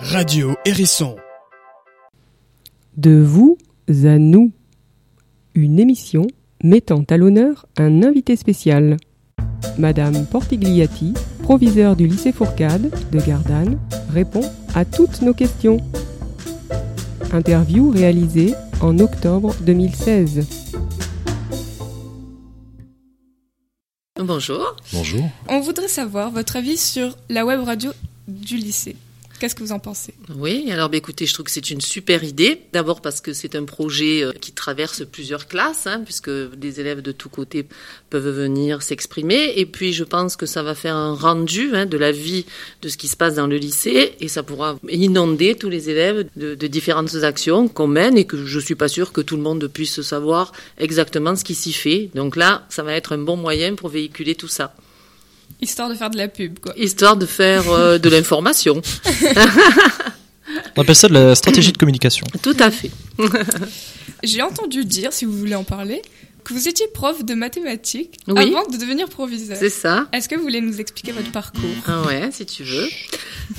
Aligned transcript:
Radio 0.00 0.54
Hérisson. 0.64 1.16
De 2.96 3.20
vous 3.20 3.58
à 3.88 4.18
nous. 4.18 4.50
Une 5.54 5.78
émission 5.78 6.26
mettant 6.64 7.04
à 7.10 7.16
l'honneur 7.16 7.66
un 7.76 8.02
invité 8.02 8.34
spécial. 8.36 8.96
Madame 9.78 10.24
Portigliati, 10.24 11.12
proviseure 11.42 11.96
du 11.96 12.06
lycée 12.06 12.32
Fourcade 12.32 12.90
de 13.12 13.20
Gardanne, 13.20 13.78
répond 14.12 14.40
à 14.74 14.84
toutes 14.84 15.22
nos 15.22 15.34
questions. 15.34 15.78
Interview 17.32 17.90
réalisée 17.90 18.54
en 18.80 18.98
octobre 18.98 19.54
2016. 19.66 20.46
Bonjour. 24.26 24.74
Bonjour. 24.92 25.22
On 25.48 25.60
voudrait 25.60 25.86
savoir 25.86 26.32
votre 26.32 26.56
avis 26.56 26.76
sur 26.76 27.16
la 27.28 27.46
web 27.46 27.62
radio 27.62 27.92
du 28.26 28.56
lycée. 28.56 28.96
Qu'est-ce 29.38 29.54
que 29.54 29.62
vous 29.62 29.72
en 29.72 29.78
pensez? 29.78 30.14
Oui, 30.34 30.70
alors 30.70 30.88
bah, 30.88 30.96
écoutez, 30.96 31.26
je 31.26 31.34
trouve 31.34 31.46
que 31.46 31.52
c'est 31.52 31.70
une 31.70 31.80
super 31.80 32.24
idée. 32.24 32.62
D'abord 32.72 33.00
parce 33.00 33.20
que 33.20 33.32
c'est 33.32 33.54
un 33.54 33.64
projet 33.64 34.22
euh, 34.22 34.32
qui 34.32 34.52
traverse 34.52 35.04
plusieurs 35.04 35.46
classes, 35.46 35.86
hein, 35.86 36.02
puisque 36.04 36.30
des 36.30 36.80
élèves 36.80 37.02
de 37.02 37.12
tous 37.12 37.28
côtés 37.28 37.66
peuvent 38.10 38.28
venir 38.28 38.82
s'exprimer. 38.82 39.52
Et 39.56 39.66
puis 39.66 39.92
je 39.92 40.04
pense 40.04 40.36
que 40.36 40.46
ça 40.46 40.62
va 40.62 40.74
faire 40.74 40.96
un 40.96 41.14
rendu 41.14 41.70
hein, 41.74 41.86
de 41.86 41.98
la 41.98 42.12
vie 42.12 42.46
de 42.82 42.88
ce 42.88 42.96
qui 42.96 43.08
se 43.08 43.16
passe 43.16 43.34
dans 43.34 43.46
le 43.46 43.56
lycée, 43.56 44.14
et 44.20 44.28
ça 44.28 44.42
pourra 44.42 44.78
inonder 44.88 45.54
tous 45.54 45.68
les 45.68 45.90
élèves 45.90 46.28
de, 46.36 46.54
de 46.54 46.66
différentes 46.66 47.14
actions 47.16 47.68
qu'on 47.68 47.86
mène, 47.88 48.16
et 48.16 48.24
que 48.24 48.44
je 48.44 48.58
suis 48.58 48.74
pas 48.74 48.88
sûre 48.88 49.12
que 49.12 49.20
tout 49.20 49.36
le 49.36 49.42
monde 49.42 49.66
puisse 49.68 50.00
savoir 50.00 50.52
exactement 50.78 51.36
ce 51.36 51.44
qui 51.44 51.54
s'y 51.54 51.72
fait. 51.72 52.10
Donc 52.14 52.36
là, 52.36 52.66
ça 52.68 52.82
va 52.82 52.94
être 52.94 53.12
un 53.12 53.18
bon 53.18 53.36
moyen 53.36 53.74
pour 53.74 53.88
véhiculer 53.88 54.34
tout 54.34 54.48
ça. 54.48 54.74
Histoire 55.60 55.88
de 55.88 55.94
faire 55.94 56.10
de 56.10 56.18
la 56.18 56.28
pub, 56.28 56.58
quoi. 56.58 56.74
Histoire 56.76 57.16
de 57.16 57.26
faire 57.26 57.70
euh, 57.70 57.98
de 57.98 58.08
l'information. 58.08 58.82
On 60.76 60.82
appelle 60.82 60.94
ça 60.94 61.08
de 61.08 61.14
la 61.14 61.34
stratégie 61.34 61.72
de 61.72 61.78
communication. 61.78 62.26
Tout 62.42 62.56
à 62.58 62.70
fait. 62.70 62.90
J'ai 64.22 64.42
entendu 64.42 64.84
dire, 64.84 65.12
si 65.12 65.24
vous 65.24 65.36
voulez 65.36 65.54
en 65.54 65.64
parler, 65.64 66.02
que 66.46 66.54
vous 66.54 66.68
étiez 66.68 66.86
prof 66.94 67.24
de 67.24 67.34
mathématiques 67.34 68.18
Oui. 68.28 68.38
avant 68.54 68.66
de 68.68 68.76
devenir 68.76 69.08
proviseur. 69.08 69.56
C'est 69.58 69.68
ça. 69.68 70.06
Est-ce 70.12 70.28
que 70.28 70.36
vous 70.36 70.42
voulez 70.42 70.60
nous 70.60 70.80
expliquer 70.80 71.12
votre 71.12 71.32
parcours? 71.32 71.60
Ah 71.86 72.02
ouais, 72.02 72.28
si 72.30 72.46
tu 72.46 72.62
veux. 72.62 72.86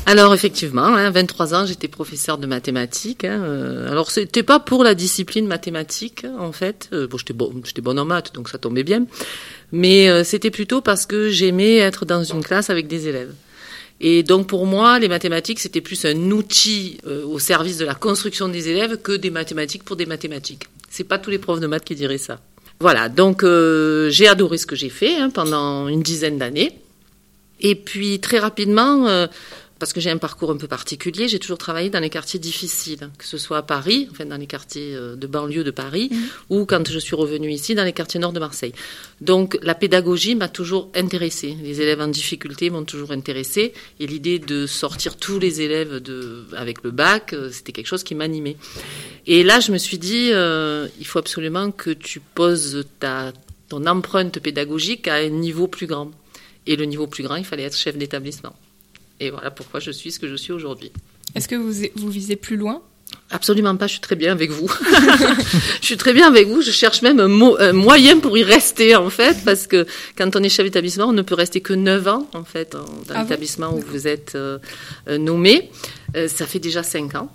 Alors 0.06 0.34
effectivement, 0.34 0.86
hein, 0.86 1.10
23 1.10 1.54
ans, 1.54 1.66
j'étais 1.66 1.88
professeur 1.90 2.38
de 2.38 2.48
mathématiques. 2.48 3.26
Hein, 3.26 3.42
euh, 3.44 3.92
alors 3.92 4.10
c'était 4.12 4.44
pas 4.44 4.60
pour 4.60 4.84
la 4.84 4.96
discipline 4.96 5.48
mathématique 5.48 6.26
en 6.40 6.52
fait. 6.52 6.90
Euh, 6.94 7.08
bon, 7.08 7.18
j'étais 7.18 7.34
bon, 7.34 7.54
j'étais 7.66 7.86
en 7.86 8.06
maths, 8.06 8.34
donc 8.34 8.48
ça 8.50 8.58
tombait 8.58 8.84
bien. 8.84 9.06
Mais 9.72 10.08
euh, 10.10 10.24
c'était 10.24 10.52
plutôt 10.52 10.82
parce 10.82 11.06
que 11.06 11.30
j'aimais 11.30 11.76
être 11.78 12.06
dans 12.06 12.24
une 12.24 12.44
classe 12.44 12.70
avec 12.70 12.88
des 12.88 13.08
élèves. 13.10 13.34
Et 14.00 14.24
donc 14.24 14.48
pour 14.48 14.66
moi, 14.66 15.00
les 15.00 15.08
mathématiques, 15.08 15.60
c'était 15.60 15.82
plus 15.82 16.06
un 16.06 16.32
outil 16.32 17.00
euh, 17.08 17.26
au 17.26 17.40
service 17.40 17.78
de 17.78 17.86
la 17.86 17.96
construction 17.96 18.48
des 18.48 18.70
élèves 18.70 18.98
que 18.98 19.12
des 19.12 19.32
mathématiques 19.32 19.84
pour 19.84 19.96
des 19.96 20.06
mathématiques. 20.06 20.68
C'est 20.90 21.04
pas 21.04 21.18
tous 21.18 21.30
les 21.32 21.40
profs 21.40 21.60
de 21.60 21.68
maths 21.68 21.84
qui 21.84 21.96
diraient 21.96 22.18
ça. 22.18 22.40
Voilà, 22.80 23.10
donc 23.10 23.44
euh, 23.44 24.10
j'ai 24.10 24.28
adoré 24.28 24.58
ce 24.58 24.68
que 24.68 24.76
j'ai 24.76 24.90
fait 24.90 25.16
hein, 25.18 25.30
pendant 25.30 25.88
une 25.88 26.02
dizaine 26.02 26.38
d'années. 26.38 26.80
Et 27.60 27.76
puis 27.76 28.20
très 28.20 28.38
rapidement, 28.38 29.08
euh, 29.08 29.26
parce 29.80 29.94
que 29.94 30.00
j'ai 30.00 30.10
un 30.10 30.18
parcours 30.18 30.52
un 30.52 30.58
peu 30.58 30.68
particulier, 30.68 31.28
j'ai 31.28 31.40
toujours 31.40 31.58
travaillé 31.58 31.90
dans 31.90 32.00
les 32.00 32.10
quartiers 32.10 32.40
difficiles, 32.40 33.10
que 33.18 33.26
ce 33.26 33.38
soit 33.38 33.58
à 33.58 33.62
Paris, 33.62 34.08
enfin 34.12 34.26
dans 34.26 34.38
les 34.38 34.48
quartiers 34.48 34.96
euh, 34.96 35.16
de 35.16 35.28
banlieue 35.28 35.64
de 35.64 35.72
Paris, 35.72 36.10
ou 36.50 36.66
quand 36.66 36.90
je 36.90 37.00
suis 37.00 37.16
revenue 37.16 37.52
ici, 37.52 37.76
dans 37.76 37.84
les 37.84 37.94
quartiers 37.94 38.20
nord 38.20 38.34
de 38.34 38.40
Marseille. 38.40 38.74
Donc 39.22 39.58
la 39.62 39.76
pédagogie 39.76 40.36
m'a 40.36 40.50
toujours 40.50 40.90
intéressée. 40.96 41.56
Les 41.62 41.82
élèves 41.82 42.02
en 42.02 42.08
difficulté 42.08 42.70
m'ont 42.70 42.86
toujours 42.86 43.12
intéressée, 43.12 43.74
et 44.00 44.08
l'idée 44.08 44.40
de 44.40 44.66
sortir 44.66 45.18
tous 45.18 45.40
les 45.40 45.62
élèves 45.62 46.00
de, 46.00 46.46
avec 46.56 46.84
le 46.84 46.92
bac, 46.92 47.34
euh, 47.34 47.50
c'était 47.52 47.72
quelque 47.72 47.88
chose 47.88 48.04
qui 48.04 48.16
m'animait. 48.16 48.58
Et 49.26 49.44
là, 49.44 49.60
je 49.60 49.72
me 49.72 49.78
suis 49.78 49.98
dit, 49.98 50.30
euh, 50.32 50.88
il 51.00 51.06
faut 51.06 51.20
absolument 51.20 51.72
que 51.72 51.92
tu 51.92 52.20
poses 52.20 52.86
ta, 53.00 53.34
ton 53.70 53.86
empreinte 53.86 54.40
pédagogique 54.40 55.08
à 55.08 55.16
un 55.16 55.30
niveau 55.30 55.68
plus 55.68 55.88
grand. 55.88 56.12
Et 56.66 56.76
le 56.76 56.86
niveau 56.86 57.08
plus 57.08 57.24
grand, 57.24 57.36
il 57.36 57.46
fallait 57.46 57.64
être 57.64 57.78
chef 57.78 57.98
d'établissement. 57.98 58.56
Et 59.20 59.30
voilà 59.32 59.52
pourquoi 59.52 59.80
je 59.80 59.92
suis 59.92 60.12
ce 60.12 60.20
que 60.20 60.28
je 60.28 60.36
suis 60.36 60.54
aujourd'hui. 60.54 60.92
Est-ce 61.36 61.48
que 61.48 61.56
vous, 61.56 61.74
vous 61.96 62.10
visez 62.10 62.36
plus 62.36 62.56
loin? 62.58 62.82
Absolument 63.30 63.76
pas, 63.78 63.88
je 63.88 63.94
suis 63.94 64.02
très 64.02 64.16
bien 64.16 64.32
avec 64.32 64.52
vous. 64.52 64.70
je 65.82 65.86
suis 65.86 65.98
très 65.98 66.14
bien 66.14 66.28
avec 66.28 66.48
vous, 66.48 66.62
je 66.62 66.72
cherche 66.72 67.02
même 67.02 67.20
un, 67.20 67.28
mo- 67.28 67.58
un 67.60 67.72
moyen 67.74 68.20
pour 68.20 68.38
y 68.38 68.44
rester 68.44 68.96
en 68.96 69.10
fait, 69.10 69.38
parce 69.46 69.66
que 69.68 69.86
quand 70.18 70.36
on 70.36 70.44
est 70.44 70.50
chef 70.50 70.66
d'établissement, 70.66 71.06
on 71.06 71.14
ne 71.14 71.22
peut 71.22 71.36
rester 71.36 71.62
que 71.62 71.74
9 71.74 72.08
ans 72.08 72.28
en 72.34 72.44
fait 72.44 72.74
dans 72.74 72.86
Ah 73.10 73.24
l'établissement 73.24 73.74
où 73.74 73.80
vous 73.80 74.08
êtes 74.08 74.34
euh, 74.36 74.60
euh, 75.08 75.18
nommé. 75.18 75.70
Euh, 76.16 76.28
ça 76.28 76.46
fait 76.46 76.60
déjà 76.60 76.84
5 76.84 77.16
ans. 77.16 77.32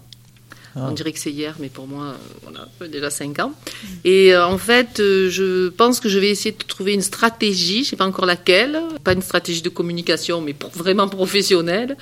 Ah. 0.75 0.87
On 0.89 0.93
dirait 0.93 1.13
que 1.13 1.19
c'est 1.19 1.31
hier, 1.31 1.55
mais 1.61 1.69
pour 1.69 1.87
moi, 1.87 2.05
euh, 2.07 2.13
voilà, 2.43 2.61
ça 2.61 2.69
fait 2.87 2.89
déjà 2.89 3.11
5 3.11 3.39
ans. 3.41 3.53
Et 4.05 4.35
euh, 4.35 4.47
en 4.47 4.57
fait, 4.57 5.01
euh, 5.01 5.29
je 5.29 5.69
pense 5.69 6.01
que 6.01 6.09
je 6.09 6.19
vais 6.19 6.31
essayer 6.31 6.53
de 6.53 6.65
trouver 6.65 6.95
une 6.95 7.03
stratégie, 7.03 7.85
je 7.85 7.91
sais 7.91 7.97
pas 7.97 8.07
encore 8.07 8.25
laquelle, 8.27 8.81
pas 9.05 9.13
une 9.13 9.21
stratégie 9.23 9.61
de 9.63 9.69
communication, 9.69 10.41
mais 10.41 10.55
pour- 10.55 10.71
vraiment 10.71 11.09
professionnelle, 11.09 11.97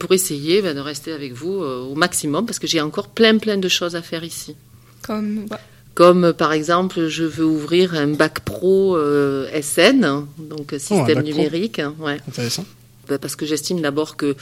pour 0.00 0.12
essayer 0.12 0.60
ben, 0.62 0.74
de 0.74 0.80
rester 0.80 1.12
avec 1.12 1.34
vous 1.34 1.62
euh, 1.62 1.82
au 1.84 1.94
maximum, 1.94 2.46
parce 2.46 2.58
que 2.58 2.66
j'ai 2.66 2.80
encore 2.80 3.08
plein 3.08 3.38
plein 3.38 3.58
de 3.58 3.68
choses 3.68 3.94
à 3.94 4.02
faire 4.02 4.24
ici. 4.24 4.56
Comme 5.02 5.46
ouais. 5.50 5.58
Comme 5.94 6.32
par 6.34 6.52
exemple, 6.52 7.06
je 7.08 7.24
veux 7.24 7.44
ouvrir 7.46 7.94
un 7.94 8.08
bac 8.08 8.40
pro 8.40 8.96
euh, 8.96 9.48
SN, 9.62 10.26
donc 10.38 10.72
Oh, 10.74 10.78
système 10.78 11.22
numérique, 11.22 11.78
hein, 11.78 11.94
ouais. 12.00 12.18
Intéressant. 12.28 12.64
Ben, 13.08 13.18
parce 13.18 13.36
que 13.36 13.46
j'estime 13.46 13.80
d'abord 13.80 14.16
que 14.16 14.34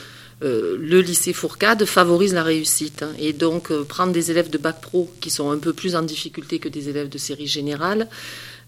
euh, 0.45 0.77
le 0.81 1.01
lycée 1.01 1.33
Fourcade 1.33 1.85
favorise 1.87 2.35
la 2.35 2.43
réussite. 2.43 3.03
hein. 3.03 3.11
et 3.19 3.33
donc, 3.33 3.71
euh, 3.71 3.83
prendre 3.85 4.13
des 4.13 4.31
élèves 4.31 4.51
de 4.51 4.59
bac 4.59 4.81
pro 4.81 5.11
qui 5.21 5.31
sont 5.31 5.51
un 5.51 5.59
peu 5.59 5.73
plus 5.73 5.97
en 5.97 6.03
difficulté 6.03 6.59
que 6.59 6.69
des 6.69 6.89
élèves 6.89 7.09
de 7.09 7.19
série 7.19 7.47
générale, 7.47 8.09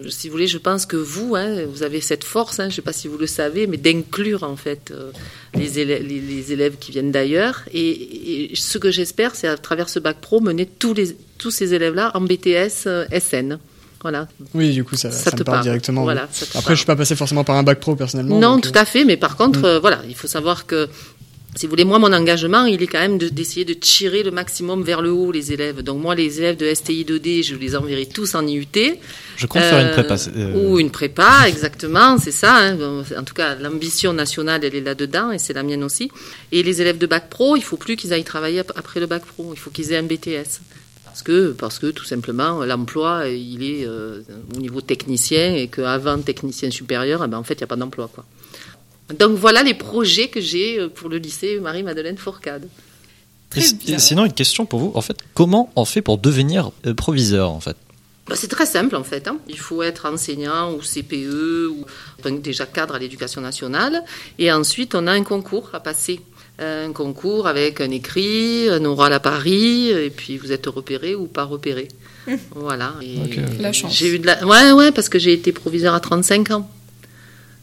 euh, 0.02 0.08
si 0.10 0.28
vous 0.28 0.32
voulez, 0.32 0.46
je 0.46 0.58
pense 0.58 0.86
que 0.86 0.96
vous, 0.96 1.36
hein, 1.36 1.64
vous 1.72 1.82
avez 1.82 2.00
cette 2.00 2.24
force, 2.24 2.58
hein, 2.60 2.64
je 2.64 2.68
ne 2.68 2.74
sais 2.76 2.82
pas 2.82 2.92
si 2.92 3.08
vous 3.08 3.18
le 3.18 3.26
savez, 3.26 3.66
mais 3.66 3.76
d'inclure 3.76 4.42
en 4.42 4.56
fait 4.56 4.90
euh, 4.90 5.10
les, 5.54 5.78
élèves, 5.78 6.02
les, 6.06 6.20
les 6.20 6.52
élèves 6.52 6.76
qui 6.80 6.92
viennent 6.92 7.12
d'ailleurs. 7.12 7.62
Et, 7.72 8.50
et 8.52 8.56
ce 8.56 8.78
que 8.78 8.90
j'espère, 8.90 9.34
c'est 9.34 9.48
à 9.48 9.56
travers 9.56 9.88
ce 9.88 9.98
bac 9.98 10.16
pro, 10.20 10.40
mener 10.40 10.66
tous, 10.66 10.94
les, 10.94 11.16
tous 11.38 11.50
ces 11.50 11.74
élèves-là 11.74 12.10
en 12.14 12.20
BTS 12.22 12.88
SN. 13.20 13.58
Voilà, 14.02 14.28
Oui, 14.54 14.70
du 14.72 14.84
coup, 14.84 14.94
ça, 14.94 15.10
ça, 15.10 15.24
ça 15.24 15.30
te 15.32 15.38
me 15.38 15.42
parle 15.44 15.56
parle. 15.56 15.64
directement. 15.64 16.02
Voilà, 16.04 16.24
Après, 16.24 16.46
parle. 16.62 16.74
je 16.74 16.74
suis 16.76 16.86
pas 16.86 16.94
passé 16.94 17.16
forcément 17.16 17.42
par 17.42 17.56
un 17.56 17.62
bac 17.64 17.80
pro 17.80 17.96
personnellement. 17.96 18.38
Non, 18.38 18.52
donc, 18.56 18.62
tout 18.70 18.78
à 18.78 18.84
fait, 18.84 19.04
mais 19.04 19.16
par 19.16 19.36
contre, 19.36 19.60
Mm. 19.60 19.64
euh, 19.64 19.80
voilà, 19.80 20.00
il 20.06 20.14
faut 20.14 20.28
savoir 20.28 20.66
que, 20.66 20.88
si 21.56 21.66
vous 21.66 21.70
voulez, 21.70 21.84
moi, 21.84 21.98
mon 21.98 22.12
engagement, 22.12 22.64
il 22.66 22.82
est 22.82 22.86
quand 22.86 23.00
même 23.00 23.18
de- 23.18 23.28
d'essayer 23.28 23.64
de, 23.64 23.72
tirer 23.74 24.22
le 24.22 24.30
maximum 24.30 24.82
vers 24.82 25.02
le 25.02 25.10
haut 25.10 25.32
les 25.32 25.52
élèves. 25.52 25.82
Donc 25.82 26.00
moi, 26.00 26.14
les 26.14 26.38
élèves 26.38 26.56
de 26.56 26.72
STI 26.72 27.04
2D, 27.04 27.42
je 27.42 27.54
les 27.56 27.74
enverrai 27.74 28.06
tous 28.06 28.34
en 28.34 28.46
IUT. 28.46 28.66
Je 29.36 29.46
compte 29.46 29.62
faire 29.62 29.80
une 29.80 29.90
prépa. 29.92 30.14
euh, 30.36 30.52
Ou 30.54 30.78
une 30.78 30.90
prépa, 30.90 31.44
exactement, 31.48 32.18
c'est 32.18 32.30
ça. 32.30 32.54
hein. 32.56 32.76
En 33.18 33.24
tout 33.24 33.34
cas, 33.34 33.54
l'ambition 33.56 34.12
nationale, 34.12 34.64
elle 34.64 34.74
est 34.74 34.80
là-dedans, 34.80 35.32
et 35.32 35.38
c'est 35.38 35.52
la 35.54 35.62
mienne 35.62 35.82
aussi. 35.82 36.10
Et 36.52 36.62
les 36.62 36.80
élèves 36.82 36.98
de 36.98 37.06
bac 37.06 37.28
pro, 37.30 37.56
il 37.56 37.62
faut 37.62 37.76
plus 37.78 37.96
qu'ils 37.96 38.12
aillent 38.12 38.24
travailler 38.24 38.60
ap- 38.60 38.72
après 38.76 39.00
le 39.00 39.06
bac 39.06 39.24
pro, 39.24 39.50
il 39.54 39.58
faut 39.58 39.70
qu'ils 39.70 39.92
aient 39.92 39.96
un 39.96 40.02
BTS. 40.04 40.60
Parce 41.04 41.22
que, 41.22 41.52
parce 41.52 41.78
que 41.78 41.86
tout 41.86 42.04
simplement, 42.04 42.62
l'emploi, 42.66 43.28
il 43.28 43.62
est 43.62 43.86
euh, 43.86 44.20
au 44.54 44.60
niveau 44.60 44.82
technicien, 44.82 45.54
et 45.54 45.68
qu'avant 45.68 46.18
technicien 46.18 46.70
supérieur, 46.70 47.22
eh 47.24 47.28
ben, 47.28 47.38
en 47.38 47.42
fait, 47.42 47.54
il 47.54 47.58
n'y 47.60 47.64
a 47.64 47.68
pas 47.68 47.76
d'emploi. 47.76 48.10
quoi. 48.14 48.24
Donc 49.18 49.36
voilà 49.36 49.62
les 49.62 49.74
projets 49.74 50.28
que 50.28 50.40
j'ai 50.40 50.80
euh, 50.80 50.88
pour 50.88 51.08
le 51.08 51.18
lycée 51.18 51.60
Marie-Madeleine 51.60 52.16
Fourcade. 52.18 52.68
et 53.56 53.98
sinon, 53.98 54.24
une 54.24 54.32
question 54.32 54.66
pour 54.66 54.80
vous. 54.80 54.92
En 54.94 55.00
fait, 55.00 55.16
comment 55.34 55.72
on 55.76 55.84
fait 55.84 56.02
pour 56.02 56.18
devenir 56.18 56.70
euh, 56.86 56.94
proviseur 56.94 57.50
en 57.50 57.60
fait? 57.60 57.76
Bah, 58.28 58.34
C'est 58.34 58.48
très 58.48 58.66
simple 58.66 58.96
en 58.96 59.04
fait. 59.04 59.28
hein. 59.28 59.38
Il 59.48 59.58
faut 59.58 59.82
être 59.82 60.06
enseignant 60.06 60.72
ou 60.72 60.78
CPE 60.80 61.68
ou 61.70 61.84
enfin, 62.18 62.32
déjà 62.32 62.66
cadre 62.66 62.96
à 62.96 62.98
l'éducation 62.98 63.40
nationale. 63.40 64.02
Et 64.38 64.50
ensuite, 64.50 64.94
on 64.96 65.06
a 65.06 65.12
un 65.12 65.22
concours 65.22 65.70
à 65.72 65.80
passer. 65.80 66.20
Un 66.58 66.92
concours 66.92 67.46
avec 67.46 67.82
un 67.82 67.90
écrit, 67.90 68.68
un 68.70 68.82
oral 68.86 69.12
à 69.12 69.20
Paris, 69.20 69.90
et 69.90 70.08
puis 70.08 70.38
vous 70.38 70.52
êtes 70.52 70.66
repéré 70.66 71.14
ou 71.14 71.26
pas 71.26 71.44
repéré. 71.44 71.86
Voilà. 72.54 72.94
Et 73.02 73.18
Ok. 73.22 73.38
La 73.60 73.72
chance. 73.74 73.94
J'ai 73.94 74.08
eu 74.14 74.18
de 74.18 74.26
la... 74.26 74.44
Ouais, 74.46 74.72
ouais, 74.72 74.90
parce 74.90 75.10
que 75.10 75.18
j'ai 75.18 75.34
été 75.34 75.52
proviseur 75.52 75.94
à 75.94 76.00
35 76.00 76.50
ans. 76.52 76.70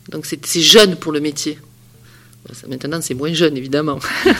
Donc 0.09 0.25
c'est 0.25 0.61
jeune 0.61 0.95
pour 0.95 1.11
le 1.11 1.19
métier. 1.19 1.57
Maintenant, 2.67 3.00
c'est 3.01 3.13
moins 3.13 3.33
jeune, 3.33 3.55
évidemment. 3.55 4.00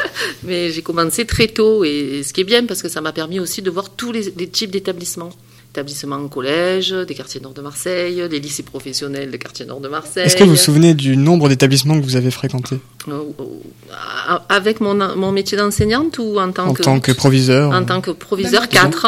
Mais 0.42 0.70
j'ai 0.72 0.82
commencé 0.82 1.24
très 1.24 1.46
tôt, 1.48 1.84
et 1.84 2.22
ce 2.24 2.32
qui 2.32 2.40
est 2.40 2.44
bien, 2.44 2.66
parce 2.66 2.82
que 2.82 2.88
ça 2.88 3.00
m'a 3.00 3.12
permis 3.12 3.38
aussi 3.38 3.62
de 3.62 3.70
voir 3.70 3.90
tous 3.90 4.10
les, 4.12 4.32
les 4.36 4.48
types 4.48 4.70
d'établissements. 4.70 5.30
Établissements 5.70 6.16
en 6.16 6.28
collège, 6.28 6.90
des 6.92 7.14
quartiers 7.14 7.40
nord 7.40 7.52
de 7.52 7.60
Marseille, 7.60 8.26
des 8.28 8.40
lycées 8.40 8.62
professionnels 8.62 9.30
des 9.30 9.38
quartiers 9.38 9.66
nord 9.66 9.80
de 9.80 9.88
Marseille. 9.88 10.24
Est-ce 10.24 10.34
que 10.34 10.42
vous 10.42 10.50
vous 10.50 10.56
souvenez 10.56 10.94
du 10.94 11.16
nombre 11.16 11.48
d'établissements 11.48 12.00
que 12.00 12.04
vous 12.04 12.16
avez 12.16 12.30
fréquentés? 12.30 12.80
Euh, 13.08 13.20
euh, 13.38 14.38
Avec 14.48 14.80
mon, 14.80 14.94
mon 14.94 15.30
métier 15.30 15.58
d'enseignante 15.58 16.18
ou 16.18 16.40
en 16.40 16.50
tant 16.52 16.68
en 16.68 16.72
que... 16.72 16.82
tant 16.82 16.98
que 17.00 17.12
proviseur 17.12 17.70
En 17.72 17.84
tant 17.84 18.00
que 18.00 18.10
proviseur, 18.10 18.62
Même- 18.62 18.70
quatre. 18.70 19.06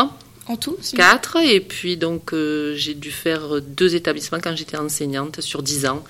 En 0.50 0.56
tout 0.56 0.76
si- 0.80 0.96
Quatre, 0.96 1.36
et 1.36 1.60
puis 1.60 1.96
donc 1.96 2.32
euh, 2.32 2.74
j'ai 2.76 2.94
dû 2.94 3.10
faire 3.10 3.60
deux 3.62 3.94
établissements 3.94 4.40
quand 4.40 4.56
j'étais 4.56 4.76
enseignante 4.76 5.40
sur 5.40 5.62
dix 5.62 5.86
ans. 5.86 6.02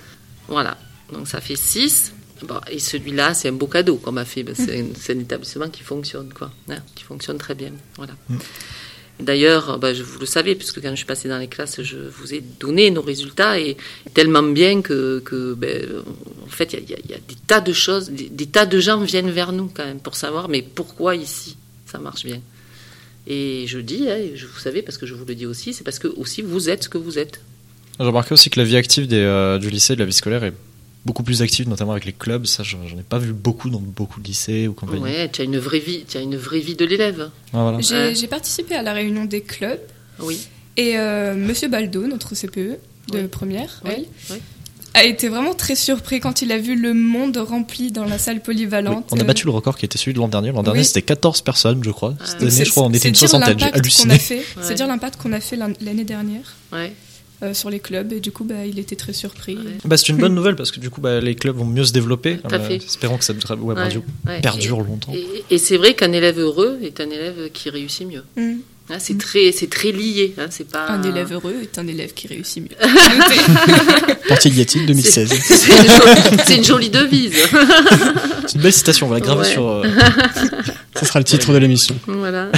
Voilà. 0.47 0.77
Donc 1.13 1.27
ça 1.27 1.41
fait 1.41 1.55
6. 1.55 2.13
Bon, 2.43 2.59
et 2.71 2.79
celui-là, 2.79 3.35
c'est 3.35 3.49
un 3.49 3.53
beau 3.53 3.67
cadeau 3.67 3.97
qu'on 3.97 4.11
m'a 4.13 4.25
fait. 4.25 4.43
C'est 4.55 4.79
un, 5.13 5.19
établissement 5.19 5.69
qui 5.69 5.83
fonctionne, 5.83 6.33
quoi. 6.33 6.51
hein, 6.69 6.79
qui 6.95 7.03
fonctionne 7.03 7.37
très 7.37 7.53
bien. 7.53 7.71
Voilà. 7.97 8.13
Et 9.19 9.23
D'ailleurs, 9.23 9.79
je, 9.93 10.01
vous 10.01 10.19
le 10.19 10.25
savez, 10.25 10.55
puisque 10.55 10.81
quand 10.81 10.89
je 10.89 10.95
suis 10.95 11.05
passée 11.05 11.29
dans 11.29 11.37
les 11.37 11.47
classes, 11.47 11.83
je 11.83 11.97
vous 11.97 12.33
ai 12.33 12.41
donné 12.41 12.89
nos 12.89 13.03
résultats 13.03 13.59
et 13.59 13.77
tellement 14.15 14.41
bien 14.41 14.81
que, 14.81 15.19
que 15.23 15.53
ben, 15.53 15.85
en 16.43 16.49
fait, 16.49 16.73
il 16.73 16.79
y 16.79 16.81
a, 16.81 16.81
il 16.81 16.89
y 16.89 16.93
a- 16.95 16.99
il 17.05 17.11
y 17.11 17.13
a 17.13 17.17
des 17.19 17.35
tas 17.45 17.61
de 17.61 17.73
choses, 17.73 18.09
des, 18.09 18.29
des 18.29 18.47
tas 18.47 18.65
de 18.65 18.79
gens 18.79 18.99
viennent 19.01 19.29
vers 19.29 19.51
nous 19.51 19.69
quand 19.71 19.85
même 19.85 19.99
pour 19.99 20.15
savoir, 20.15 20.49
mais 20.49 20.63
pourquoi 20.63 21.15
ici 21.15 21.57
ça 21.85 21.99
marche 21.99 22.23
bien. 22.23 22.41
Et 23.27 23.65
je 23.67 23.79
dis, 23.79 24.09
hein, 24.09 24.17
je 24.35 24.45
vous 24.47 24.59
savez, 24.59 24.81
parce 24.81 24.97
que 24.97 25.05
je 25.05 25.13
vous 25.13 25.25
le 25.25 25.35
dis 25.35 25.45
aussi, 25.45 25.73
c'est 25.73 25.83
parce 25.83 25.99
que 25.99 26.07
aussi 26.07 26.41
vous 26.41 26.69
êtes 26.69 26.83
ce 26.85 26.89
que 26.89 26.97
vous 26.97 27.19
êtes. 27.19 27.41
J'ai 27.99 28.05
remarqué 28.05 28.33
aussi 28.33 28.49
que 28.49 28.59
la 28.59 28.65
vie 28.65 28.77
active 28.77 29.07
des, 29.07 29.17
euh, 29.17 29.59
du 29.59 29.69
lycée, 29.69 29.93
de 29.95 29.99
la 29.99 30.05
vie 30.05 30.13
scolaire, 30.13 30.43
est 30.43 30.53
beaucoup 31.05 31.21
plus 31.23 31.41
active, 31.41 31.69
notamment 31.69 31.91
avec 31.91 32.05
les 32.05 32.13
clubs. 32.13 32.45
Ça, 32.45 32.63
j'en 32.63 32.79
ai 32.83 33.03
pas 33.07 33.19
vu 33.19 33.31
beaucoup 33.33 33.69
dans 33.69 33.79
beaucoup 33.79 34.19
de 34.21 34.25
lycées 34.27 34.67
ou 34.67 34.73
compagnie. 34.73 35.01
Ouais, 35.01 35.29
tu 35.31 35.41
as 35.41 35.43
une 35.43 35.59
vraie 35.59 35.79
vie, 35.79 36.03
tu 36.07 36.17
as 36.17 36.21
une 36.21 36.35
vraie 36.35 36.59
vie 36.59 36.75
de 36.75 36.85
l'élève. 36.85 37.29
Ah, 37.53 37.61
voilà. 37.63 37.79
J'ai 37.81 37.95
Ouais. 38.21 38.27
participé 38.27 38.75
à 38.75 38.81
la 38.81 38.93
réunion 38.93 39.25
des 39.25 39.41
clubs 39.41 39.79
Oui. 40.19 40.39
et 40.77 40.97
euh, 40.97 41.35
Monsieur 41.35 41.67
Baldo, 41.69 42.07
notre 42.07 42.33
CPE 42.35 42.77
de 43.11 43.19
Oui. 43.19 43.27
première, 43.27 43.81
Oui, 43.85 43.91
elle, 43.97 44.05
oui. 44.31 44.37
A 44.93 45.03
été 45.05 45.29
vraiment 45.29 45.53
très 45.53 45.75
surpris 45.75 46.19
quand 46.19 46.41
il 46.41 46.51
a 46.51 46.57
vu 46.57 46.75
le 46.75 46.93
monde 46.93 47.37
rempli 47.37 47.91
dans 47.91 48.05
la 48.05 48.17
salle 48.17 48.35
Oui, 48.37 48.41
polyvalente. 48.43 49.07
on 49.11 49.19
a 49.19 49.23
battu 49.23 49.45
le 49.45 49.51
record 49.51 49.77
qui 49.77 49.85
était 49.85 49.97
celui 49.97 50.13
de 50.13 50.19
l'an 50.19 50.27
dernier. 50.27 50.51
L'an 50.51 50.63
dernier, 50.63 50.83
c'était 50.83 51.01
14 51.01 51.41
personnes, 51.41 51.83
je 51.83 51.91
crois. 51.91 52.13
Ah, 52.19 52.23
Cette 52.25 52.41
oui. 52.41 52.47
année, 52.53 52.65
je 52.65 52.71
crois, 52.71 52.83
on 52.83 52.91
était 52.93 53.07
une 53.09 53.15
soixantaine. 53.15 53.57
J'ai 53.59 53.65
l'impact 53.65 53.73
qu'on 53.73 53.79
halluciné. 53.79 54.13
a 54.15 54.19
fait. 54.19 54.35
Ouais. 54.37 54.43
C'est 54.61 54.73
dire 54.75 54.87
l'impact 54.87 55.21
qu'on 55.21 55.31
a 55.33 55.39
fait 55.39 55.55
l'an- 55.55 55.73
l'année 55.81 56.03
dernière 56.03 56.55
Ouais. 56.73 56.91
euh, 57.43 57.53
sur 57.53 57.69
les 57.69 57.79
clubs 57.79 58.11
et 58.13 58.19
du 58.19 58.31
coup, 58.31 58.43
bah, 58.43 58.65
il 58.65 58.77
était 58.79 58.95
très 58.97 59.13
surpris. 59.13 59.55
Ouais. 59.55 59.77
Bah, 59.85 59.95
c'est 59.97 60.09
une 60.09 60.17
bonne 60.17 60.35
nouvelle 60.39 60.55
parce 60.55 60.71
que 60.71 60.79
du 60.79 60.89
coup, 60.89 60.99
bah, 61.01 61.19
les 61.21 61.35
clubs 61.35 61.55
vont 61.55 61.65
mieux 61.65 61.85
se 61.85 61.93
développer. 61.93 62.37
Tout 62.39 62.53
à 62.53 62.57
Euh, 62.57 62.67
fait. 62.67 62.75
espérons 62.75 63.17
que 63.17 63.25
web 63.53 63.77
Ouais, 63.77 63.83
radio 63.83 64.03
ouais. 64.27 64.41
perdure 64.41 64.81
longtemps. 64.81 65.13
Et, 65.13 65.25
et 65.49 65.57
c'est 65.57 65.77
vrai 65.77 65.93
qu'un 65.95 66.11
élève 66.11 66.37
heureux 66.37 66.79
est 66.83 66.99
un 66.99 67.09
élève 67.09 67.49
qui 67.53 67.69
réussit 67.69 68.07
mieux. 68.07 68.23
Mm. 68.35 68.59
Hein, 68.89 68.97
c'est 68.99 69.17
très, 69.17 69.51
c'est 69.53 69.69
très 69.69 69.91
lié. 69.91 70.33
Hein, 70.37 70.47
c'est 70.49 70.69
pas 70.69 70.85
Un 70.87 71.01
élève 71.03 71.31
heureux 71.31 71.55
est 71.61 71.77
un 71.79 71.87
élève 71.87 72.13
qui 72.13 72.27
réussit 72.27 72.63
mieux. 72.63 72.75
Notez. 72.81 74.15
Portigliati 74.27 74.85
2016. 74.85 75.29
C'est 75.41 75.71
une, 75.77 75.87
jolie- 75.87 76.37
c'est 76.45 76.55
une 76.57 76.63
jolie 76.65 76.89
devise. 76.89 77.33
C'est 78.47 78.55
une 78.55 78.61
belle 78.63 78.73
citation, 78.73 79.05
on 79.07 79.09
va 79.09 79.15
la 79.17 79.21
graver 79.21 79.41
Ouais. 79.43 79.51
sur. 79.51 79.65
euh, 79.67 79.83
Ça 80.95 81.05
sera 81.05 81.19
le 81.19 81.23
titre 81.25 81.53
de 81.53 81.57
l'émission. 81.59 81.95
voilà. 82.07 82.49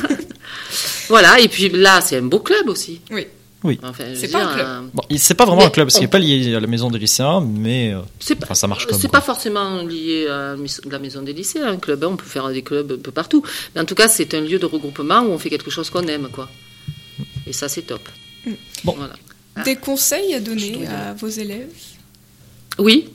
voilà. 1.08 1.38
Et 1.40 1.48
puis 1.48 1.68
là, 1.68 2.00
c'est 2.00 2.16
un 2.16 2.22
beau 2.22 2.40
club 2.40 2.68
aussi. 2.68 3.00
Oui. 3.10 3.26
Oui. 3.66 3.78
Enfin, 3.82 4.04
je 4.06 4.10
veux 4.10 4.16
C'est 4.16 4.28
pas 4.32 4.38
dire, 4.38 4.48
un 4.48 4.54
club. 4.54 4.66
euh, 4.66 4.80
Bon, 4.94 5.02
c'est 5.16 5.34
pas 5.34 5.44
vraiment 5.44 5.60
Mais 5.60 5.66
un 5.66 5.70
club, 5.70 5.86
parce 5.86 5.94
qu'il 5.96 6.04
n'est 6.04 6.10
pas 6.10 6.18
lié 6.18 6.54
à 6.54 6.60
la 6.60 6.66
maison 6.66 6.90
des 6.90 6.98
lycéens, 6.98 7.40
mais 7.40 7.92
euh, 7.92 8.00
pas, 8.00 8.44
enfin, 8.44 8.54
ça 8.54 8.66
marche 8.68 8.86
comme. 8.86 8.98
c'est 8.98 9.08
pas 9.08 9.20
forcément 9.20 9.82
lié 9.82 10.26
à 10.28 10.54
la 10.90 10.98
maison 10.98 11.22
des 11.22 11.32
lycées, 11.32 11.60
un 11.60 11.76
club. 11.76 12.04
hein, 12.04 12.08
On 12.12 12.16
peut 12.16 12.24
faire 12.26 12.48
des 12.48 12.62
clubs 12.62 12.92
un 12.92 12.98
peu 13.02 13.10
partout. 13.10 13.42
Mais 13.74 13.80
en 13.80 13.84
tout 13.84 13.94
cas, 13.94 14.08
c'est 14.08 14.32
un 14.34 14.40
lieu 14.40 14.58
de 14.58 14.66
regroupement 14.66 15.20
où 15.20 15.30
on 15.32 15.38
fait 15.38 15.50
quelque 15.50 15.70
chose 15.70 15.90
qu'on 15.90 16.06
aime, 16.06 16.28
quoi. 16.32 16.48
Et 17.46 17.52
ça, 17.52 17.68
c'est 17.68 17.82
top. 17.82 18.08
Bon. 18.84 18.94
Voilà. 18.96 19.14
Des 19.64 19.76
conseils 19.76 20.34
à 20.34 20.40
donner 20.40 20.86
à 20.86 21.14
vos 21.14 21.28
élèves? 21.28 21.72
Oui. 22.78 23.08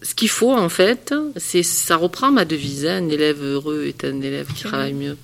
Ce 0.00 0.14
qu'il 0.14 0.28
faut, 0.28 0.52
en 0.54 0.68
fait, 0.68 1.12
c'est 1.36 1.62
ça 1.64 1.96
reprend 1.96 2.30
ma 2.30 2.44
devise. 2.44 2.86
hein, 2.86 3.04
un 3.04 3.08
élève 3.08 3.42
heureux 3.42 3.84
est 3.86 4.04
un 4.04 4.20
élève 4.20 4.46
qui 4.54 4.62
travaille 4.64 4.94
mieux. 4.94 5.16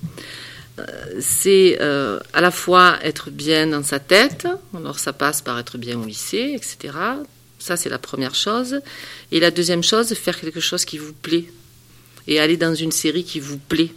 Euh, 0.78 0.84
C'est 1.20 1.78
euh, 1.80 2.18
à 2.32 2.40
la 2.40 2.50
fois 2.50 2.98
être 3.02 3.30
bien 3.30 3.68
dans 3.68 3.82
sa 3.82 4.00
tête, 4.00 4.46
alors 4.74 4.98
ça 4.98 5.12
passe 5.12 5.42
par 5.42 5.58
être 5.58 5.78
bien 5.78 5.98
au 5.98 6.04
lycée, 6.04 6.54
etc. 6.54 6.94
Ça, 7.58 7.76
c'est 7.76 7.88
la 7.88 7.98
première 7.98 8.34
chose. 8.34 8.80
Et 9.32 9.40
la 9.40 9.50
deuxième 9.50 9.82
chose, 9.82 10.12
faire 10.14 10.38
quelque 10.38 10.60
chose 10.60 10.84
qui 10.84 10.98
vous 10.98 11.12
plaît. 11.12 11.44
Et 12.26 12.40
aller 12.40 12.56
dans 12.56 12.74
une 12.74 12.92
série 12.92 13.24
qui 13.24 13.40
vous 13.40 13.58
plaît. 13.58 13.90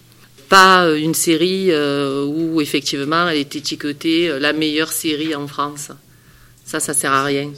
Pas 0.49 0.85
euh, 0.85 0.95
une 0.95 1.15
série 1.15 1.71
où, 1.73 2.61
effectivement, 2.61 3.27
elle 3.27 3.37
est 3.37 3.55
étiquetée 3.55 4.39
la 4.39 4.53
meilleure 4.53 4.91
série 4.91 5.35
en 5.35 5.47
France. 5.47 5.89
Ça, 6.65 6.79
ça 6.79 6.93
sert 6.93 7.11
à 7.11 7.23
rien 7.23 7.51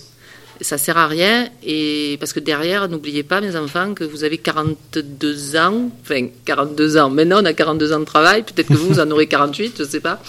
ça 0.62 0.78
sert 0.78 0.98
à 0.98 1.08
rien 1.08 1.50
et 1.64 2.18
parce 2.20 2.34
que 2.34 2.40
derrière 2.40 2.90
n'oubliez 2.90 3.24
pas 3.24 3.40
mes 3.42 3.56
enfants 3.56 3.94
que 3.94 4.04
vous 4.04 4.24
avez 4.24 4.38
42 4.38 5.56
ans 5.56 5.90
enfin 6.02 6.28
42 6.46 6.98
ans. 6.98 7.10
Maintenant 7.10 7.42
on 7.42 7.46
a 7.46 7.54
42 7.54 7.94
ans 7.94 8.00
de 8.00 8.06
travail 8.06 8.44
peut-être 8.44 8.68
que 8.68 8.74
vous 8.74 8.88
vous 8.88 9.00
en 9.00 9.10
aurez 9.12 9.28
48 9.28 9.76
je 9.80 9.84
sais 9.84 10.00
pas. 10.00 10.22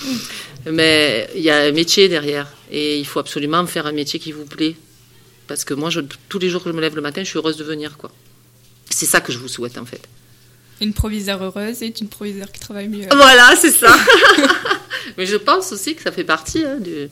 Mais 0.70 1.28
il 1.34 1.42
y 1.42 1.50
a 1.50 1.62
un 1.62 1.72
métier 1.72 2.08
derrière 2.08 2.46
et 2.70 2.98
il 2.98 3.06
faut 3.06 3.18
absolument 3.18 3.66
faire 3.66 3.86
un 3.86 3.92
métier 3.92 4.20
qui 4.20 4.32
vous 4.32 4.44
plaît. 4.44 4.76
Parce 5.48 5.64
que 5.64 5.74
moi 5.74 5.90
je, 5.90 6.00
tous 6.28 6.38
les 6.38 6.48
jours 6.48 6.62
que 6.62 6.70
je 6.70 6.74
me 6.74 6.80
lève 6.80 6.94
le 6.94 7.02
matin 7.02 7.22
je 7.24 7.28
suis 7.28 7.38
heureuse 7.38 7.56
de 7.56 7.64
venir 7.64 7.96
quoi. 7.96 8.12
C'est 8.88 9.06
ça 9.06 9.20
que 9.20 9.32
je 9.32 9.38
vous 9.38 9.48
souhaite 9.48 9.78
en 9.78 9.84
fait. 9.84 10.02
Une 10.80 10.94
proviseure 10.94 11.42
heureuse 11.42 11.82
et 11.82 11.92
une 12.00 12.08
proviseure 12.08 12.50
qui 12.52 12.60
travaille 12.60 12.88
mieux. 12.88 13.06
voilà 13.10 13.54
c'est 13.56 13.72
ça. 13.72 13.94
Mais 15.18 15.26
je 15.26 15.36
pense 15.36 15.72
aussi 15.72 15.96
que 15.96 16.02
ça 16.02 16.12
fait 16.12 16.24
partie 16.24 16.64
hein, 16.64 16.76
du 16.78 17.08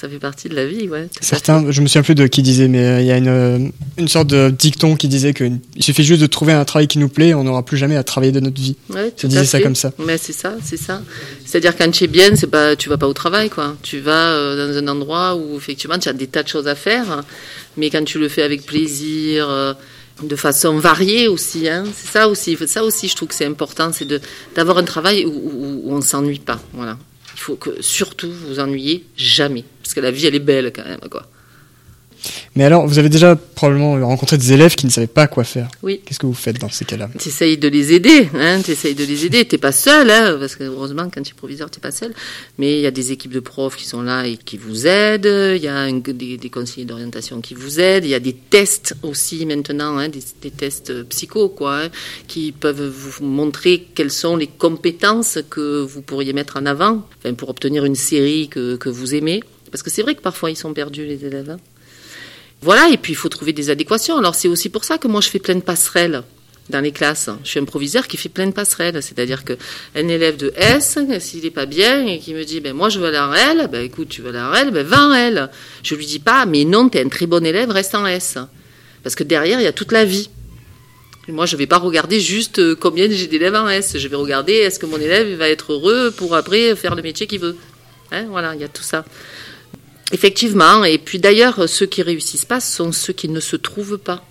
ça 0.00 0.08
fait 0.08 0.20
partie 0.20 0.48
de 0.48 0.54
la 0.54 0.64
vie 0.64 0.88
ouais. 0.88 1.08
Certains, 1.20 1.72
je 1.72 1.80
me 1.80 1.88
souviens 1.88 2.04
plus 2.04 2.14
de 2.14 2.28
qui 2.28 2.40
disait, 2.42 2.68
mais 2.68 2.84
euh, 2.84 3.00
il 3.00 3.06
y 3.06 3.10
a 3.10 3.16
une, 3.16 3.26
euh, 3.26 3.58
une 3.96 4.06
sorte 4.06 4.28
de 4.28 4.48
dicton 4.48 4.94
qui 4.94 5.08
disait 5.08 5.34
qu'il 5.34 5.58
suffit 5.80 6.04
juste 6.04 6.20
de 6.20 6.28
trouver 6.28 6.52
un 6.52 6.64
travail 6.64 6.86
qui 6.86 7.00
nous 7.00 7.08
plaît, 7.08 7.34
on 7.34 7.42
n'aura 7.42 7.64
plus 7.64 7.76
jamais 7.76 7.96
à 7.96 8.04
travailler 8.04 8.30
de 8.30 8.38
notre 8.38 8.60
vie. 8.60 8.76
Ouais, 8.90 9.12
disait 9.24 9.40
à 9.40 9.44
ça 9.44 9.60
comme 9.60 9.74
ça. 9.74 9.90
Mais 9.98 10.16
c'est 10.16 10.32
ça, 10.32 10.54
c'est 10.62 10.76
ça. 10.76 11.02
C'est-à-dire 11.44 11.76
quand 11.76 11.90
tu 11.90 12.04
es 12.04 12.06
bien, 12.06 12.36
c'est 12.36 12.46
pas, 12.46 12.76
tu 12.76 12.88
vas 12.88 12.96
pas 12.96 13.08
au 13.08 13.12
travail, 13.12 13.50
quoi. 13.50 13.76
Tu 13.82 13.98
vas 13.98 14.28
euh, 14.28 14.68
dans 14.68 14.78
un 14.78 14.86
endroit 14.86 15.34
où 15.34 15.56
effectivement 15.56 15.98
tu 15.98 16.08
as 16.08 16.12
des 16.12 16.28
tas 16.28 16.44
de 16.44 16.48
choses 16.48 16.68
à 16.68 16.76
faire, 16.76 17.24
mais 17.76 17.90
quand 17.90 18.04
tu 18.04 18.20
le 18.20 18.28
fais 18.28 18.42
avec 18.42 18.66
plaisir, 18.66 19.48
de 20.22 20.36
façon 20.36 20.78
variée 20.78 21.26
aussi, 21.26 21.68
hein, 21.68 21.82
c'est 21.92 22.12
ça 22.12 22.28
aussi. 22.28 22.56
Ça 22.68 22.84
aussi, 22.84 23.08
je 23.08 23.16
trouve 23.16 23.28
que 23.28 23.34
c'est 23.34 23.46
important, 23.46 23.90
c'est 23.92 24.04
de 24.04 24.20
d'avoir 24.54 24.78
un 24.78 24.84
travail 24.84 25.26
où, 25.26 25.30
où, 25.30 25.80
où 25.86 25.92
on 25.92 26.00
s'ennuie 26.00 26.38
pas. 26.38 26.60
Voilà. 26.72 26.96
Il 27.38 27.40
faut 27.40 27.54
que 27.54 27.80
surtout 27.80 28.32
vous 28.32 28.48
vous 28.48 28.58
ennuyez 28.58 29.04
jamais, 29.16 29.64
parce 29.80 29.94
que 29.94 30.00
la 30.00 30.10
vie 30.10 30.26
elle 30.26 30.34
est 30.34 30.40
belle 30.40 30.72
quand 30.74 30.84
même, 30.84 30.98
quoi. 31.08 31.24
Mais 32.56 32.64
alors, 32.64 32.86
vous 32.86 32.98
avez 32.98 33.08
déjà 33.08 33.36
probablement 33.36 33.92
rencontré 34.06 34.36
des 34.38 34.52
élèves 34.52 34.74
qui 34.74 34.86
ne 34.86 34.90
savaient 34.90 35.06
pas 35.06 35.26
quoi 35.28 35.44
faire. 35.44 35.68
Oui. 35.82 36.00
Qu'est-ce 36.04 36.18
que 36.18 36.26
vous 36.26 36.34
faites 36.34 36.58
dans 36.60 36.68
ces 36.68 36.84
cas-là? 36.84 37.08
T'essayes 37.18 37.56
de 37.58 37.68
les 37.68 37.92
aider, 37.92 38.28
hein, 38.34 38.60
t'essayes 38.62 38.94
de 38.94 39.04
les 39.04 39.24
aider. 39.26 39.44
T'es 39.44 39.58
pas 39.58 39.72
seul, 39.72 40.10
hein, 40.10 40.36
parce 40.40 40.56
que 40.56 40.64
heureusement, 40.64 41.08
quand 41.12 41.22
tu 41.22 41.30
es 41.32 41.34
proviseur, 41.36 41.70
t'es 41.70 41.80
pas 41.80 41.90
seul. 41.92 42.12
Mais 42.58 42.78
il 42.78 42.80
y 42.80 42.86
a 42.86 42.90
des 42.90 43.12
équipes 43.12 43.32
de 43.32 43.40
profs 43.40 43.76
qui 43.76 43.86
sont 43.86 44.02
là 44.02 44.26
et 44.26 44.36
qui 44.36 44.56
vous 44.56 44.86
aident. 44.86 45.54
Il 45.56 45.62
y 45.62 45.68
a 45.68 45.76
un- 45.76 45.92
des, 45.98 46.36
des 46.36 46.50
conseillers 46.50 46.86
d'orientation 46.86 47.40
qui 47.40 47.54
vous 47.54 47.78
aident. 47.80 48.04
Il 48.04 48.10
y 48.10 48.14
a 48.14 48.20
des 48.20 48.32
tests 48.34 48.94
aussi 49.02 49.46
maintenant, 49.46 49.96
hein, 49.98 50.08
des, 50.08 50.22
des 50.42 50.50
tests 50.50 51.02
psycho, 51.04 51.48
quoi, 51.48 51.84
hein, 51.84 51.88
qui 52.26 52.52
peuvent 52.52 52.88
vous 52.88 53.24
montrer 53.24 53.86
quelles 53.94 54.10
sont 54.12 54.36
les 54.36 54.46
compétences 54.48 55.38
que 55.50 55.80
vous 55.82 56.02
pourriez 56.02 56.32
mettre 56.32 56.56
en 56.56 56.66
avant, 56.66 57.06
enfin, 57.18 57.34
pour 57.34 57.48
obtenir 57.50 57.84
une 57.84 57.94
série 57.94 58.48
que, 58.48 58.76
que 58.76 58.88
vous 58.88 59.14
aimez. 59.14 59.42
Parce 59.70 59.82
que 59.82 59.90
c'est 59.90 60.02
vrai 60.02 60.14
que 60.14 60.22
parfois 60.22 60.50
ils 60.50 60.56
sont 60.56 60.72
perdus, 60.72 61.04
les 61.04 61.24
élèves. 61.24 61.50
hein. 61.50 61.58
Voilà, 62.60 62.88
et 62.90 62.96
puis 62.96 63.12
il 63.12 63.16
faut 63.16 63.28
trouver 63.28 63.52
des 63.52 63.70
adéquations. 63.70 64.18
Alors 64.18 64.34
c'est 64.34 64.48
aussi 64.48 64.68
pour 64.68 64.84
ça 64.84 64.98
que 64.98 65.08
moi 65.08 65.20
je 65.20 65.28
fais 65.28 65.38
plein 65.38 65.54
de 65.54 65.60
passerelles 65.60 66.22
dans 66.70 66.80
les 66.80 66.92
classes. 66.92 67.30
Je 67.44 67.50
suis 67.50 67.60
un 67.60 67.64
proviseur 67.64 68.06
qui 68.08 68.16
fait 68.16 68.28
plein 68.28 68.46
de 68.46 68.52
passerelles. 68.52 69.02
C'est-à-dire 69.02 69.44
que 69.44 69.54
un 69.94 70.08
élève 70.08 70.36
de 70.36 70.52
S, 70.56 70.98
s'il 71.20 71.44
n'est 71.44 71.50
pas 71.50 71.66
bien 71.66 72.06
et 72.06 72.18
qui 72.18 72.34
me 72.34 72.44
dit, 72.44 72.60
ben 72.60 72.74
moi 72.74 72.88
je 72.88 72.98
veux 72.98 73.06
aller 73.06 73.18
en 73.18 73.32
L, 73.32 73.68
ben 73.70 73.82
écoute, 73.82 74.08
tu 74.08 74.22
veux 74.22 74.30
aller 74.30 74.40
en 74.40 74.52
L, 74.54 74.70
ben 74.70 74.86
va 74.86 75.06
en 75.06 75.14
L. 75.14 75.50
Je 75.82 75.94
lui 75.94 76.06
dis 76.06 76.18
pas, 76.18 76.46
mais 76.46 76.64
non, 76.64 76.88
t'es 76.88 77.04
un 77.04 77.08
très 77.08 77.26
bon 77.26 77.44
élève, 77.44 77.70
reste 77.70 77.94
en 77.94 78.06
S. 78.06 78.38
Parce 79.02 79.14
que 79.14 79.24
derrière, 79.24 79.60
il 79.60 79.64
y 79.64 79.68
a 79.68 79.72
toute 79.72 79.92
la 79.92 80.04
vie. 80.04 80.28
Moi, 81.28 81.44
je 81.44 81.56
vais 81.56 81.66
pas 81.66 81.76
regarder 81.76 82.20
juste 82.20 82.58
euh, 82.58 82.74
combien 82.74 83.06
j'ai 83.10 83.26
d'élèves 83.26 83.54
en 83.54 83.68
S. 83.68 83.98
Je 83.98 84.08
vais 84.08 84.16
regarder 84.16 84.54
est-ce 84.54 84.78
que 84.78 84.86
mon 84.86 84.96
élève 84.96 85.34
va 85.34 85.50
être 85.50 85.74
heureux 85.74 86.10
pour 86.10 86.34
après 86.34 86.74
faire 86.74 86.94
le 86.94 87.02
métier 87.02 87.26
qu'il 87.26 87.40
veut. 87.40 87.56
Hein, 88.12 88.24
voilà, 88.30 88.54
il 88.54 88.60
y 88.62 88.64
a 88.64 88.68
tout 88.68 88.82
ça. 88.82 89.04
Effectivement, 90.12 90.84
et 90.84 90.98
puis 90.98 91.18
d'ailleurs, 91.18 91.68
ceux 91.68 91.86
qui 91.86 92.02
réussissent 92.02 92.46
pas 92.46 92.60
sont 92.60 92.92
ceux 92.92 93.12
qui 93.12 93.28
ne 93.28 93.40
se 93.40 93.56
trouvent 93.56 93.98
pas. 93.98 94.24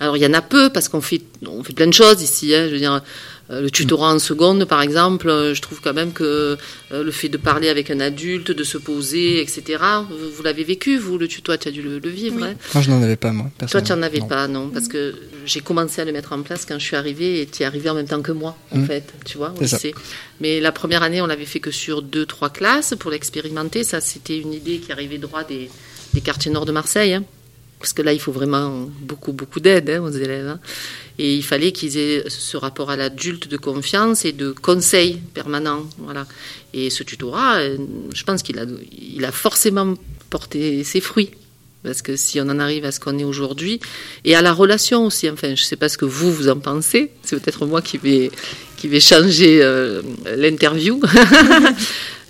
Alors 0.00 0.16
il 0.16 0.22
y 0.22 0.26
en 0.26 0.34
a 0.34 0.42
peu 0.42 0.70
parce 0.70 0.88
qu'on 0.88 1.00
fait, 1.00 1.22
on 1.44 1.64
fait 1.64 1.72
plein 1.72 1.88
de 1.88 1.92
choses 1.92 2.22
ici. 2.22 2.54
Hein, 2.54 2.66
je 2.68 2.72
veux 2.72 2.78
dire, 2.78 3.02
le 3.50 3.70
tutorat 3.70 4.12
en 4.14 4.18
seconde, 4.18 4.64
par 4.66 4.82
exemple, 4.82 5.28
euh, 5.28 5.54
je 5.54 5.62
trouve 5.62 5.80
quand 5.80 5.94
même 5.94 6.12
que 6.12 6.56
euh, 6.92 7.02
le 7.02 7.10
fait 7.10 7.28
de 7.30 7.38
parler 7.38 7.68
avec 7.70 7.90
un 7.90 7.98
adulte, 8.00 8.50
de 8.50 8.62
se 8.64 8.76
poser, 8.78 9.40
etc. 9.40 9.82
Vous, 10.10 10.30
vous 10.36 10.42
l'avez 10.42 10.64
vécu, 10.64 10.98
vous, 10.98 11.16
le 11.16 11.26
tutorat, 11.28 11.56
tu 11.58 11.68
as 11.68 11.70
dû 11.70 11.80
le, 11.82 11.98
le 11.98 12.08
vivre. 12.10 12.36
Oui. 12.36 12.44
hein? 12.44 12.54
Moi, 12.74 12.82
je 12.82 12.90
n'en 12.90 13.02
avais 13.02 13.16
pas, 13.16 13.32
moi. 13.32 13.50
Toi, 13.70 13.80
tu 13.80 13.92
n'en 13.92 14.02
avais 14.02 14.18
Non. 14.18 14.26
pas, 14.26 14.48
non, 14.48 14.68
parce 14.68 14.88
que 14.88 15.14
j'ai 15.46 15.60
commencé 15.60 16.00
à 16.02 16.04
le 16.04 16.12
mettre 16.12 16.32
en 16.34 16.42
place 16.42 16.66
quand 16.66 16.78
je 16.78 16.84
suis 16.84 16.96
arrivée 16.96 17.40
et 17.40 17.46
tu 17.46 17.62
es 17.62 17.66
arrivé 17.66 17.88
en 17.88 17.94
même 17.94 18.06
temps 18.06 18.20
que 18.22 18.32
moi, 18.32 18.56
en 18.70 18.78
Mhm. 18.78 18.86
fait, 18.86 19.12
tu 19.24 19.38
vois, 19.38 19.54
au 19.56 19.60
lycée. 19.62 19.94
Mais 20.40 20.60
la 20.60 20.70
première 20.72 21.02
année, 21.02 21.22
on 21.22 21.26
l'avait 21.26 21.46
fait 21.46 21.60
que 21.60 21.70
sur 21.70 22.02
deux, 22.02 22.26
trois 22.26 22.50
classes 22.50 22.94
pour 22.98 23.10
l'expérimenter. 23.10 23.82
Ça, 23.82 24.00
c'était 24.00 24.38
une 24.38 24.52
idée 24.52 24.78
qui 24.78 24.92
arrivait 24.92 25.18
droit 25.18 25.44
des, 25.44 25.70
des 26.12 26.20
quartiers 26.20 26.50
nord 26.50 26.66
de 26.66 26.72
Marseille. 26.72 27.14
hein. 27.14 27.24
Parce 27.78 27.92
que 27.92 28.02
là, 28.02 28.12
il 28.12 28.18
faut 28.20 28.32
vraiment 28.32 28.88
beaucoup, 29.00 29.32
beaucoup 29.32 29.60
d'aide 29.60 29.88
hein, 29.90 30.02
aux 30.02 30.10
élèves. 30.10 30.48
hein. 30.48 30.60
Et 31.18 31.34
il 31.34 31.42
fallait 31.44 31.72
qu'ils 31.72 31.96
aient 31.96 32.24
ce 32.28 32.56
rapport 32.56 32.90
à 32.90 32.96
l'adulte 32.96 33.48
de 33.48 33.56
confiance 33.56 34.24
et 34.24 34.32
de 34.32 34.50
conseil 34.50 35.20
permanent. 35.34 35.84
Voilà. 35.98 36.26
Et 36.74 36.90
ce 36.90 37.02
tutorat, 37.02 37.58
euh, 37.58 37.76
je 38.14 38.24
pense 38.24 38.42
qu'il 38.42 38.58
a, 38.58 38.64
il 38.92 39.24
a 39.24 39.32
forcément 39.32 39.94
porté 40.30 40.84
ses 40.84 41.00
fruits. 41.00 41.30
Parce 41.84 42.02
que 42.02 42.16
si 42.16 42.40
on 42.40 42.44
en 42.44 42.58
arrive 42.58 42.84
à 42.84 42.92
ce 42.92 42.98
qu'on 42.98 43.18
est 43.18 43.24
aujourd'hui, 43.24 43.80
et 44.24 44.34
à 44.34 44.42
la 44.42 44.52
relation 44.52 45.06
aussi, 45.06 45.30
enfin, 45.30 45.54
je 45.54 45.62
ne 45.62 45.66
sais 45.66 45.76
pas 45.76 45.88
ce 45.88 45.96
que 45.96 46.04
vous, 46.04 46.32
vous 46.32 46.48
en 46.48 46.58
pensez, 46.58 47.12
c'est 47.22 47.40
peut-être 47.40 47.66
moi 47.66 47.80
qui 47.82 47.98
vais, 47.98 48.30
qui 48.78 48.88
vais 48.88 49.00
changer 49.00 49.60
euh, 49.62 50.02
l'interview. 50.36 51.00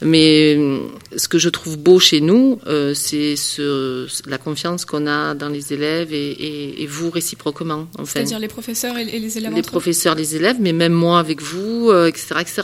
Mais 0.00 0.56
euh, 0.56 0.78
ce 1.16 1.26
que 1.26 1.38
je 1.38 1.48
trouve 1.48 1.76
beau 1.76 1.98
chez 1.98 2.20
nous, 2.20 2.60
euh, 2.66 2.94
c'est 2.94 3.34
ce, 3.34 4.06
la 4.28 4.38
confiance 4.38 4.84
qu'on 4.84 5.06
a 5.08 5.34
dans 5.34 5.48
les 5.48 5.72
élèves 5.72 6.12
et, 6.12 6.30
et, 6.30 6.82
et 6.82 6.86
vous 6.86 7.10
réciproquement. 7.10 7.88
Enfin, 7.98 8.12
C'est-à-dire 8.12 8.38
les 8.38 8.48
professeurs 8.48 8.96
et 8.96 9.02
et 9.02 9.18
les 9.18 9.38
élèves 9.38 9.54
les 9.54 9.62
professeurs, 9.62 10.14
les 10.14 10.36
élèves, 10.36 10.56
mais 10.60 10.72
même 10.72 10.92
moi 10.92 11.18
avec 11.18 11.42
vous, 11.42 11.90
euh, 11.90 12.06
etc., 12.06 12.36
etc. 12.40 12.62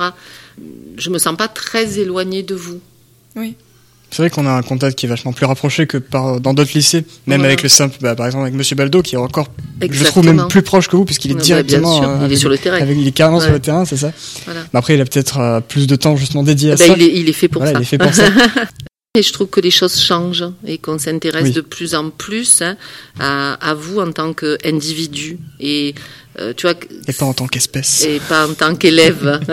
Je 0.97 1.11
me 1.11 1.19
sens 1.19 1.37
pas 1.37 1.49
très 1.49 1.99
éloignée 1.99 2.45
de 2.45 2.55
vous. 2.55 2.81
Oui. 3.35 3.57
C'est 4.15 4.23
vrai 4.23 4.31
qu'on 4.31 4.47
a 4.47 4.53
un 4.53 4.63
contact 4.63 4.97
qui 4.97 5.07
est 5.07 5.09
vachement 5.09 5.33
plus 5.33 5.45
rapproché 5.45 5.89
que 5.89 5.97
par, 5.99 6.41
dans 6.41 6.55
d'autres 6.55 6.71
lycées, 6.73 7.05
même 7.27 7.45
avec 7.45 7.65
le 7.65 7.69
simple, 7.69 7.97
bah, 8.01 8.15
par 8.15 8.27
exemple 8.27 8.43
avec 8.45 8.55
Monsieur 8.55 8.77
Baldo, 8.77 9.03
qui 9.03 9.17
est 9.17 9.19
encore, 9.19 9.49
je 9.91 10.05
trouve 10.05 10.25
même 10.25 10.47
plus 10.49 10.63
proche 10.63 10.87
que 10.87 10.95
vous, 10.95 11.05
puisqu'il 11.05 11.33
est 11.33 11.35
Ouais, 11.35 11.41
directement, 11.43 12.01
il 12.01 12.05
est 12.23 12.25
avec- 12.27 12.39
sur 12.39 12.49
le 12.49 12.57
terrain. 12.57 12.77
avec- 12.77 12.97
il 12.97 13.09
est 13.09 13.11
carrément 13.11 13.41
sur 13.41 13.51
le 13.51 13.59
terrain, 13.59 13.85
c'est 13.85 13.97
ça. 13.97 14.13
Voilà. 14.45 14.61
Mais 14.73 14.79
après, 14.79 14.95
il 14.95 15.01
a 15.01 15.05
peut-être 15.05 15.39
euh, 15.41 15.59
plus 15.59 15.89
de 15.89 15.97
temps 15.97 16.15
justement 16.15 16.45
dédié 16.45 16.71
à 16.71 16.77
ça. 16.77 16.87
il, 16.97 17.03
est, 17.03 17.13
il 17.13 17.29
est 17.29 17.33
fait 17.33 17.49
pour 17.49 17.61
Voilà, 17.63 17.73
ça. 17.77 17.79
il 17.81 17.83
est 17.83 17.87
fait 17.87 17.99
pour 17.99 18.15
ça. 18.15 18.23
Et 19.17 19.23
je 19.23 19.33
trouve 19.33 19.47
que 19.47 19.61
les 19.61 19.71
choses 19.71 19.97
changent 20.01 20.43
et 20.67 20.77
qu'on 20.79 20.99
s'intéresse 20.99 21.45
Oui. 21.45 21.53
de 21.53 21.61
plus 21.61 21.95
en 21.95 22.11
plus 22.11 22.63
hein, 22.63 22.77
à, 23.21 23.53
à 23.65 23.73
vous 23.73 24.01
en 24.01 24.11
tant 24.11 24.33
qu'individu 24.33 25.39
et 25.61 25.95
euh, 26.41 26.53
tu 26.57 26.67
vois 26.67 26.75
Et 27.07 27.13
pas 27.13 27.25
en 27.25 27.33
tant 27.33 27.47
qu'espèce. 27.47 28.05
et 28.05 28.19
pas 28.29 28.49
en 28.49 28.55
tant 28.55 28.75
qu'élève. 28.75 29.39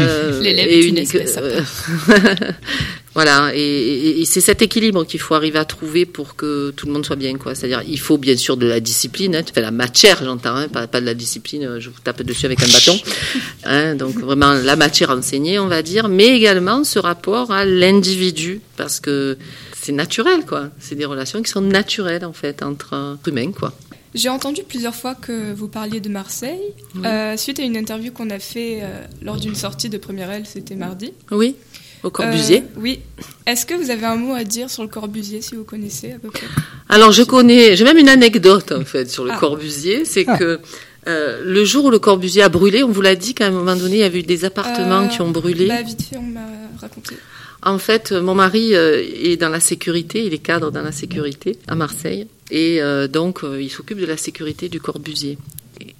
Euh, 0.00 0.40
L'élève 0.40 0.68
et 0.68 0.78
est 0.80 0.88
une 0.88 0.98
espèce 0.98 1.36
euh, 1.38 1.60
voilà, 3.14 3.52
et, 3.54 3.60
et- 3.60 4.20
et 4.20 4.24
c'est 4.24 4.40
cet 4.40 4.62
équilibre 4.62 5.04
qu'il 5.04 5.20
faut 5.20 5.34
arriver 5.34 5.58
à 5.58 5.64
trouver 5.64 6.06
pour 6.06 6.34
que 6.36 6.70
tout 6.70 6.86
le 6.86 6.92
monde 6.92 7.04
soit 7.04 7.16
bien, 7.16 7.36
quoi. 7.36 7.54
C'est-à-dire, 7.54 7.82
il 7.86 8.00
faut 8.00 8.16
bien 8.18 8.36
sûr 8.36 8.56
de 8.56 8.66
la 8.66 8.80
discipline, 8.80 9.36
hein, 9.36 9.42
enfin, 9.48 9.60
la 9.60 9.70
matière, 9.70 10.22
j'entends, 10.24 10.56
hein, 10.56 10.68
pas, 10.68 10.86
pas 10.86 11.00
de 11.00 11.06
la 11.06 11.14
discipline, 11.14 11.64
euh, 11.64 11.80
je 11.80 11.90
vous 11.90 12.00
tape 12.02 12.22
dessus 12.22 12.46
avec 12.46 12.62
un 12.62 12.68
bâton. 12.68 12.98
Hein, 13.64 13.94
donc 13.94 14.14
vraiment 14.16 14.52
la 14.54 14.74
matière 14.76 15.10
enseignée, 15.10 15.58
on 15.60 15.68
va 15.68 15.82
dire, 15.82 16.08
mais 16.08 16.26
également 16.36 16.82
ce 16.84 16.98
rapport 16.98 17.52
à 17.52 17.64
l'individu, 17.64 18.60
parce 18.76 18.98
que 18.98 19.36
c'est 19.80 19.92
naturel, 19.92 20.44
quoi. 20.46 20.70
C'est 20.80 20.94
des 20.96 21.04
relations 21.04 21.42
qui 21.42 21.50
sont 21.50 21.60
naturelles, 21.60 22.24
en 22.24 22.32
fait, 22.32 22.62
entre 22.62 23.18
humains, 23.26 23.52
quoi. 23.52 23.72
J'ai 24.14 24.28
entendu 24.28 24.62
plusieurs 24.68 24.94
fois 24.94 25.14
que 25.14 25.52
vous 25.54 25.68
parliez 25.68 26.00
de 26.00 26.08
Marseille. 26.10 26.60
Oui. 26.96 27.02
Euh, 27.06 27.36
suite 27.38 27.60
à 27.60 27.62
une 27.62 27.76
interview 27.76 28.12
qu'on 28.12 28.28
a 28.30 28.38
fait 28.38 28.80
euh, 28.82 29.02
lors 29.22 29.36
d'une 29.36 29.54
sortie 29.54 29.88
de 29.88 29.96
première 29.96 30.30
L, 30.30 30.42
c'était 30.44 30.74
mardi. 30.74 31.12
Oui, 31.30 31.54
au 32.02 32.10
Corbusier. 32.10 32.58
Euh, 32.58 32.80
oui. 32.80 33.00
Est-ce 33.46 33.64
que 33.66 33.74
vous 33.74 33.90
avez 33.90 34.04
un 34.06 34.16
mot 34.16 34.34
à 34.34 34.44
dire 34.44 34.68
sur 34.70 34.82
le 34.82 34.88
Corbusier, 34.88 35.40
si 35.40 35.54
vous 35.54 35.64
connaissez 35.64 36.12
à 36.12 36.18
peu 36.18 36.30
près? 36.30 36.46
Alors 36.88 37.12
je 37.12 37.22
connais, 37.22 37.76
j'ai 37.76 37.84
même 37.84 37.98
une 37.98 38.08
anecdote 38.08 38.72
en 38.72 38.84
fait 38.84 39.10
sur 39.10 39.24
le 39.24 39.30
Ah. 39.32 39.38
Corbusier, 39.38 40.04
c'est 40.04 40.24
Ah. 40.26 40.36
que 40.38 40.60
euh, 41.08 41.42
le 41.44 41.64
jour 41.64 41.86
où 41.86 41.90
le 41.90 41.98
Corbusier 41.98 42.42
a 42.42 42.48
brûlé, 42.48 42.82
on 42.84 42.90
vous 42.90 43.02
l'a 43.02 43.14
dit 43.16 43.34
qu'à 43.34 43.46
un 43.46 43.50
moment 43.50 43.74
donné, 43.76 43.96
il 43.96 44.00
y 44.00 44.04
avait 44.04 44.20
eu 44.20 44.22
des 44.24 44.44
appartements 44.44 45.04
Euh, 45.04 45.08
qui 45.08 45.20
ont 45.20 45.30
brûlé. 45.30 45.66
Bah, 45.66 45.82
vite 45.82 46.02
fait, 46.02 46.16
on 46.16 46.22
m'a 46.22 46.40
raconté. 46.80 47.16
En 47.64 47.78
fait, 47.78 48.10
euh, 48.10 48.20
mon 48.20 48.34
mari 48.34 48.74
euh, 48.74 49.00
est 49.22 49.36
dans 49.36 49.48
la 49.48 49.60
sécurité, 49.60 50.24
il 50.24 50.34
est 50.34 50.38
cadre 50.38 50.70
dans 50.72 50.82
la 50.82 50.90
sécurité 50.92 51.58
à 51.68 51.76
Marseille, 51.76 52.26
et 52.50 52.82
euh, 52.82 53.06
donc 53.06 53.44
euh, 53.44 53.62
il 53.62 53.70
s'occupe 53.70 53.98
de 54.00 54.06
la 54.06 54.16
sécurité 54.16 54.68
du 54.68 54.80
Corbusier. 54.80 55.38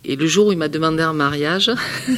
Et, 0.04 0.16
le 0.16 0.26
jour 0.26 0.48
où 0.48 0.52
il 0.52 0.58
m'a 0.58 0.68
demandé 0.68 1.02
en 1.04 1.14
mariage, 1.14 1.70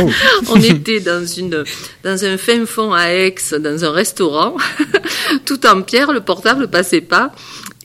Oh. 0.00 0.08
on 0.48 0.60
était 0.60 1.00
dans 1.00 1.26
une 1.26 1.64
dans 2.04 2.24
un 2.24 2.38
fin 2.38 2.64
fond 2.66 2.92
à 2.94 3.08
Aix, 3.08 3.34
dans 3.58 3.84
un 3.84 3.90
restaurant, 3.90 4.56
tout 5.44 5.66
en 5.66 5.82
pierre, 5.82 6.12
le 6.12 6.20
portable 6.20 6.68
passait 6.68 7.00
pas, 7.02 7.32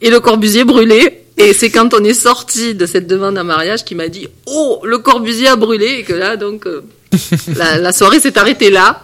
et 0.02 0.10
le 0.10 0.20
Corbusier 0.20 0.64
brûlait. 0.64 1.24
Et 1.38 1.54
c'est 1.54 1.70
quand 1.70 1.94
on 1.94 2.04
est 2.04 2.14
sorti 2.14 2.76
de 2.76 2.86
cette 2.86 3.08
demande 3.08 3.38
en 3.38 3.44
mariage 3.44 3.84
qu'il 3.86 3.98
m'a 3.98 4.08
dit 4.10 4.28
Oh, 4.48 4.82
le 4.84 4.98
Corbusier 5.00 5.48
a 5.50 5.56
brûlé 5.56 5.98
et 6.00 6.04
que 6.04 6.14
là 6.14 6.36
donc 6.38 6.66
euh, 6.66 6.82
la, 7.56 7.78
la 7.78 7.92
soirée 7.94 8.20
s'est 8.20 8.38
arrêtée 8.38 8.70
là. 8.72 9.04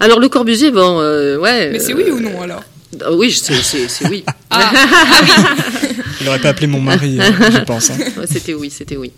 Alors 0.00 0.18
le 0.20 0.28
Corbusier, 0.28 0.70
bon, 0.70 1.00
euh, 1.00 1.36
ouais. 1.38 1.70
Mais 1.70 1.78
c'est 1.78 1.92
euh, 1.92 1.96
oui 1.96 2.10
ou 2.10 2.20
non 2.20 2.40
alors? 2.42 2.62
Ah 3.04 3.12
Oui, 3.12 3.30
c'est 3.32 3.54
c'est- 3.62 3.88
c'est 3.88 4.08
oui. 4.08 4.24
Il 6.24 6.28
aurait 6.28 6.40
pas 6.40 6.48
appelé 6.48 6.66
mon 6.66 6.80
mari, 6.80 7.18
euh, 7.20 7.22
je 7.52 7.64
pense. 7.64 7.90
hein. 7.90 7.98
C'était 8.30 8.54
oui, 8.54 8.70
c'était 8.70 8.96
oui. 8.96 9.12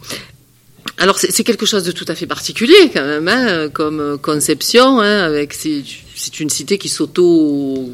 Alors 0.98 1.18
c'est 1.18 1.44
quelque 1.44 1.66
chose 1.66 1.84
de 1.84 1.92
tout 1.92 2.06
à 2.08 2.14
fait 2.14 2.26
particulier 2.26 2.90
quand 2.92 3.04
même, 3.04 3.28
hein, 3.28 3.68
comme 3.72 4.00
euh, 4.00 4.16
conception. 4.16 5.00
Hein, 5.00 5.20
avec 5.24 5.52
c'est 5.54 5.82
c'est 6.14 6.40
une 6.40 6.50
cité 6.50 6.78
qui 6.78 6.88
s'auto, 6.88 7.88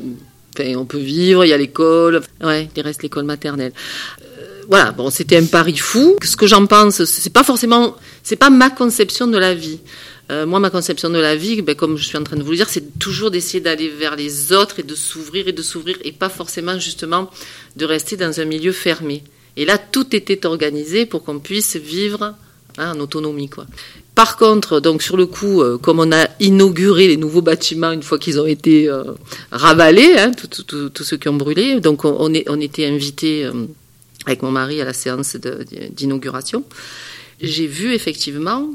enfin, 0.56 0.74
on 0.76 0.84
peut 0.86 0.98
vivre. 0.98 1.44
Il 1.44 1.48
y 1.48 1.52
a 1.52 1.58
l'école, 1.58 2.22
ouais, 2.42 2.68
il 2.74 2.82
reste 2.82 3.02
l'école 3.02 3.24
maternelle. 3.24 3.72
Euh, 4.22 4.62
voilà, 4.68 4.92
bon, 4.92 5.10
c'était 5.10 5.36
un 5.36 5.44
pari 5.46 5.76
fou. 5.76 6.16
Ce 6.22 6.36
que 6.36 6.46
j'en 6.46 6.66
pense, 6.66 7.04
c'est 7.04 7.32
pas 7.32 7.44
forcément, 7.44 7.96
c'est 8.22 8.36
pas 8.36 8.50
ma 8.50 8.70
conception 8.70 9.26
de 9.26 9.36
la 9.36 9.54
vie. 9.54 9.80
Euh, 10.32 10.46
moi, 10.46 10.58
ma 10.58 10.70
conception 10.70 11.10
de 11.10 11.18
la 11.18 11.36
vie, 11.36 11.62
ben, 11.62 11.74
comme 11.74 11.96
je 11.96 12.04
suis 12.04 12.16
en 12.16 12.24
train 12.24 12.36
de 12.36 12.42
vous 12.42 12.50
le 12.50 12.56
dire, 12.56 12.68
c'est 12.68 12.98
toujours 12.98 13.30
d'essayer 13.30 13.60
d'aller 13.60 13.88
vers 13.88 14.16
les 14.16 14.52
autres 14.52 14.80
et 14.80 14.82
de 14.82 14.94
s'ouvrir 14.94 15.46
et 15.46 15.52
de 15.52 15.62
s'ouvrir 15.62 15.98
et 16.04 16.12
pas 16.12 16.30
forcément 16.30 16.78
justement 16.78 17.30
de 17.76 17.84
rester 17.84 18.16
dans 18.16 18.40
un 18.40 18.44
milieu 18.46 18.72
fermé. 18.72 19.22
Et 19.56 19.64
là, 19.64 19.78
tout 19.78 20.16
était 20.16 20.46
organisé 20.46 21.04
pour 21.06 21.22
qu'on 21.22 21.38
puisse 21.38 21.76
vivre 21.76 22.34
hein, 22.78 22.92
en 22.96 23.00
autonomie. 23.00 23.50
Par 24.14 24.36
contre, 24.36 24.80
donc 24.80 25.02
sur 25.02 25.16
le 25.16 25.26
coup, 25.26 25.62
euh, 25.62 25.78
comme 25.78 25.98
on 25.98 26.12
a 26.12 26.28
inauguré 26.40 27.08
les 27.08 27.16
nouveaux 27.16 27.42
bâtiments 27.42 27.92
une 27.92 28.02
fois 28.02 28.18
qu'ils 28.18 28.40
ont 28.40 28.46
été 28.46 28.88
euh, 28.88 29.04
ravalés, 29.50 30.14
hein, 30.18 30.32
tous 30.32 31.04
ceux 31.04 31.16
qui 31.16 31.28
ont 31.28 31.34
brûlé, 31.34 31.80
donc 31.80 32.04
on, 32.04 32.32
était 32.32 32.86
invités 32.86 33.44
euh, 33.44 33.52
avec 34.26 34.42
mon 34.42 34.50
mari 34.50 34.80
à 34.80 34.84
la 34.84 34.92
séance 34.92 35.36
d'inauguration. 35.36 36.64
J'ai 37.40 37.66
vu 37.66 37.94
effectivement 37.94 38.70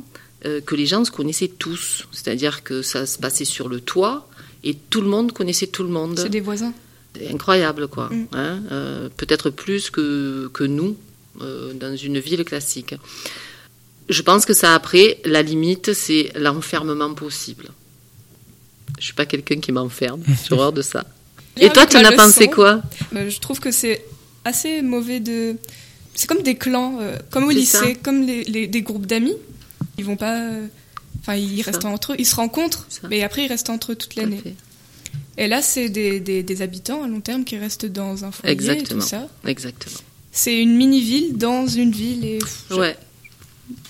euh, 0.48 0.62
que 0.62 0.76
les 0.76 0.86
gens 0.86 1.04
se 1.06 1.12
connaissaient 1.12 1.48
tous, 1.60 2.06
c'est-à-dire 2.12 2.64
que 2.64 2.82
ça 2.82 3.06
se 3.06 3.18
passait 3.20 3.46
sur 3.46 3.68
le 3.70 3.80
toit 3.82 4.28
et 4.64 4.74
tout 4.90 5.02
le 5.02 5.08
monde 5.08 5.32
connaissait 5.34 5.68
tout 5.68 5.84
le 5.84 5.90
monde. 5.90 6.18
c'est 6.18 6.30
des 6.30 6.40
voisins. 6.42 6.74
Incroyable, 7.32 7.88
quoi. 7.88 8.10
Mm. 8.10 8.28
Hein, 8.34 8.60
euh, 8.72 9.10
Peut-être 9.18 9.50
plus 9.50 9.90
que, 9.90 10.50
que 10.54 10.64
nous, 10.64 10.96
euh, 11.42 11.74
dans 11.74 11.96
une 11.96 12.20
ville 12.20 12.44
classique. 12.46 12.96
Je 14.10 14.22
pense 14.22 14.46
que 14.46 14.54
ça, 14.54 14.74
après, 14.74 15.20
la 15.26 15.42
limite, 15.42 15.94
c'est 15.94 16.32
l'enfermement 16.36 17.14
possible. 17.14 17.68
Je 19.00 19.06
suis 19.06 19.14
pas 19.14 19.26
quelqu'un 19.26 19.60
qui 19.60 19.72
m'enferme, 19.72 20.22
j'ai 20.48 20.54
horreur 20.54 20.72
de 20.74 20.82
ça. 20.82 21.06
Et 21.58 21.70
toi, 21.70 21.86
tu 21.88 21.98
en 21.98 22.04
as 22.06 22.12
pensé 22.14 22.48
quoi? 22.48 22.82
bah, 23.12 23.28
Je 23.28 23.40
trouve 23.40 23.60
que 23.60 23.72
c'est 23.72 24.06
assez 24.46 24.82
mauvais 24.82 25.20
de. 25.20 25.56
C'est 26.14 26.28
comme 26.28 26.42
des 26.44 26.56
clans, 26.56 27.00
euh, 27.02 27.18
comme 27.32 27.46
au 27.46 27.52
lycée, 27.52 27.78
ça. 27.78 27.94
comme 28.04 28.22
les, 28.26 28.44
les- 28.46 28.68
des 28.68 28.82
groupes 28.82 29.06
d'amis. 29.08 29.36
Ils 29.98 30.06
vont 30.06 30.18
pas. 30.18 30.42
euh, 30.42 30.68
Enfin, 31.22 31.36
ils 31.36 31.64
Ça. 31.64 31.72
restent 31.72 31.86
entre 31.86 32.14
eux, 32.14 32.16
ils 32.20 32.26
se 32.28 32.36
rencontrent, 32.36 32.86
Ça. 32.90 33.08
mais 33.10 33.24
après 33.24 33.44
ils 33.46 33.48
restent 33.48 33.70
entre 33.72 33.92
eux 33.94 33.96
toute 33.96 34.16
l'année. 34.16 34.42
Et 35.38 35.48
là, 35.48 35.62
c'est 35.62 35.90
des, 35.90 36.20
des, 36.20 36.42
des 36.44 36.62
habitants 36.62 37.04
à 37.04 37.08
long 37.08 37.22
terme 37.22 37.44
qui 37.44 37.58
restent 37.58 37.86
dans 37.88 38.24
un 38.24 38.32
foyer 38.32 38.54
Exactement. 38.54 39.00
et 39.00 39.04
tout 39.04 39.08
ça. 39.08 39.28
Exactement. 39.46 39.98
C'est 40.32 40.56
une 40.62 40.76
mini-ville 40.76 41.36
dans 41.38 41.68
une 41.68 41.92
ville 41.92 42.24
et 42.24 42.40
Ouais. 42.72 42.96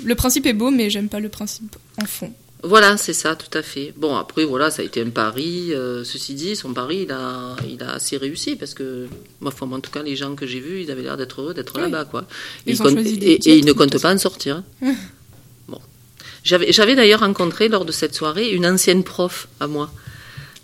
le 0.03 0.15
principe 0.15 0.45
est 0.45 0.53
beau, 0.53 0.71
mais 0.71 0.89
j'aime 0.89 1.09
pas 1.09 1.19
le 1.19 1.29
principe 1.29 1.75
en 2.01 2.05
fond. 2.05 2.31
Voilà, 2.63 2.97
c'est 2.97 3.13
ça, 3.13 3.35
tout 3.35 3.55
à 3.55 3.61
fait. 3.61 3.93
Bon, 3.97 4.15
après, 4.15 4.43
voilà, 4.43 4.71
ça 4.71 4.81
a 4.81 4.85
été 4.85 5.01
un 5.01 5.09
pari. 5.09 5.73
euh, 5.73 6.03
ceci 6.03 6.33
dit, 6.33 6.55
son 6.55 6.73
pari, 6.73 7.03
il 7.03 7.11
a, 7.11 7.55
il 7.69 7.81
a 7.83 7.91
assez 7.91 8.17
réussi 8.17 8.55
parce 8.55 8.73
que, 8.73 9.07
moi, 9.41 9.51
enfin, 9.53 9.71
en 9.71 9.79
tout 9.79 9.91
cas, 9.91 10.01
les 10.01 10.15
gens 10.15 10.33
que 10.35 10.47
j'ai 10.47 10.59
vus, 10.59 10.81
ils 10.81 10.89
avaient 10.91 11.03
l'air 11.03 11.17
d'être 11.17 11.41
heureux 11.41 11.53
d'être 11.53 11.73
Oui. 11.75 11.81
là-bas, 11.81 12.05
quoi. 12.05 12.25
Ils 12.65 12.73
Ils 12.73 12.81
ont 12.81 12.85
comptent- 12.85 12.93
choisi 12.95 13.17
des 13.17 13.27
et, 13.33 13.57
ils 13.57 13.65
ne 13.65 13.73
comptent 13.73 14.01
pas 14.01 14.13
en 14.13 14.17
sortir. 14.17 14.63
J'avais, 16.47 16.71
j'avais 16.71 16.95
d'ailleurs 16.95 17.19
rencontré 17.19 17.67
lors 17.67 17.83
de 17.83 17.91
cette 17.91 18.15
soirée 18.15 18.51
une 18.51 18.65
ancienne 18.65 19.03
prof 19.03 19.49
à 19.59 19.67
moi, 19.67 19.91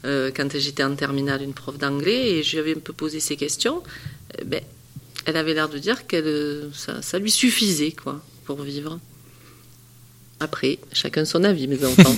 euh, 0.05 0.31
quand 0.33 0.57
j'étais 0.57 0.81
en 0.81 0.95
terminale, 0.95 1.41
une 1.41 1.53
prof 1.53 1.77
d'anglais, 1.77 2.37
et 2.37 2.43
je 2.43 2.53
lui 2.53 2.59
avais 2.59 2.71
un 2.73 2.79
peu 2.79 2.93
posé 2.93 3.19
ces 3.19 3.35
questions. 3.35 3.83
Euh, 4.39 4.43
ben, 4.45 4.61
elle 5.25 5.35
avait 5.35 5.53
l'air 5.53 5.67
de 5.67 5.77
dire 5.77 6.07
que 6.07 6.69
ça, 6.73 7.01
ça 7.01 7.19
lui 7.19 7.29
suffisait, 7.29 7.91
quoi, 7.91 8.21
pour 8.45 8.61
vivre. 8.61 8.97
Après, 10.39 10.79
chacun 10.93 11.25
son 11.25 11.43
avis, 11.43 11.67
mes 11.67 11.83
enfants. 11.83 12.15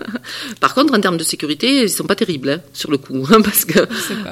Par 0.60 0.72
contre, 0.72 0.94
en 0.94 1.00
termes 1.00 1.18
de 1.18 1.24
sécurité, 1.24 1.82
ils 1.82 1.90
sont 1.90 2.04
pas 2.04 2.16
terribles, 2.16 2.48
hein, 2.48 2.62
sur 2.72 2.90
le 2.90 2.96
coup, 2.96 3.26
hein, 3.30 3.42
parce 3.42 3.66
que 3.66 3.80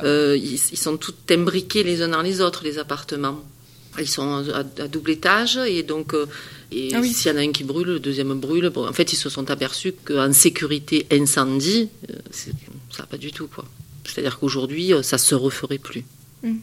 euh, 0.03 0.35
ils, 0.35 0.55
ils 0.55 0.79
sont 0.79 0.97
tous 0.97 1.15
imbriqués 1.29 1.83
les 1.83 2.01
uns 2.01 2.09
dans 2.09 2.23
les 2.23 2.41
autres, 2.41 2.65
les 2.65 2.79
appartements. 2.79 3.45
Ils 3.99 4.09
sont 4.09 4.45
à, 4.55 4.61
à 4.83 4.89
double 4.89 5.11
étage 5.11 5.59
et 5.59 5.83
donc 5.83 6.15
euh, 6.15 6.27
et 6.71 6.91
Ah 6.95 7.01
oui. 7.01 7.13
s'il 7.13 7.31
y 7.31 7.35
en 7.35 7.39
a 7.39 7.43
un 7.43 7.53
qui 7.53 7.63
brûle, 7.65 7.87
le 7.89 8.01
deuxième 8.01 8.33
brûle. 8.41 8.71
Bon, 8.71 8.89
en 8.89 8.93
fait, 8.93 9.13
ils 9.13 9.17
se 9.17 9.29
sont 9.29 9.51
aperçus 9.51 9.93
qu'en 10.05 10.33
sécurité 10.33 11.07
incendie, 11.13 11.91
euh, 12.11 12.15
ça 12.33 12.51
va 13.03 13.07
pas 13.07 13.19
du 13.19 13.33
tout 13.33 13.49
quoi. 13.49 13.65
C'est-à-dire 14.05 14.39
qu'aujourd'hui, 14.39 14.95
euh, 14.95 15.03
ça 15.03 15.19
se 15.19 15.35
referait 15.35 15.79
plus. 15.79 16.05
Mm. 16.43 16.57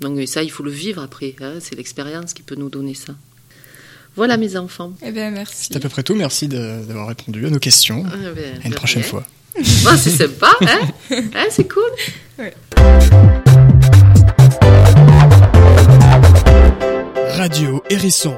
Donc 0.00 0.26
ça, 0.28 0.42
il 0.42 0.50
faut 0.50 0.62
le 0.62 0.70
vivre 0.70 1.02
après. 1.02 1.34
hein, 1.40 1.54
c'est 1.60 1.74
l'expérience 1.76 2.32
qui 2.32 2.42
peut 2.42 2.56
nous 2.56 2.70
donner 2.70 2.94
ça. 2.94 3.14
Voilà 4.16 4.36
mes 4.36 4.56
enfants. 4.56 4.94
Eh 5.04 5.10
bien, 5.12 5.30
merci. 5.30 5.66
C'est 5.68 5.76
à 5.76 5.80
peu 5.80 5.88
près 5.88 6.02
tout. 6.02 6.14
Merci 6.14 6.48
de- 6.48 6.82
d'avoir 6.86 7.08
répondu 7.08 7.44
à 7.46 7.50
nos 7.50 7.58
questions. 7.58 8.04
Ben, 8.04 8.60
À 8.62 8.66
une 8.68 8.74
prochaine 8.74 9.02
rien. 9.02 9.10
fois. 9.10 9.24
Bah, 9.84 9.96
c'est 9.96 10.10
sympa, 10.10 10.50
hein, 10.62 10.80
hein 11.34 11.46
C'est 11.50 11.68
cool. 11.72 12.50
Radio 17.36 17.82
Hérisson 17.90 18.36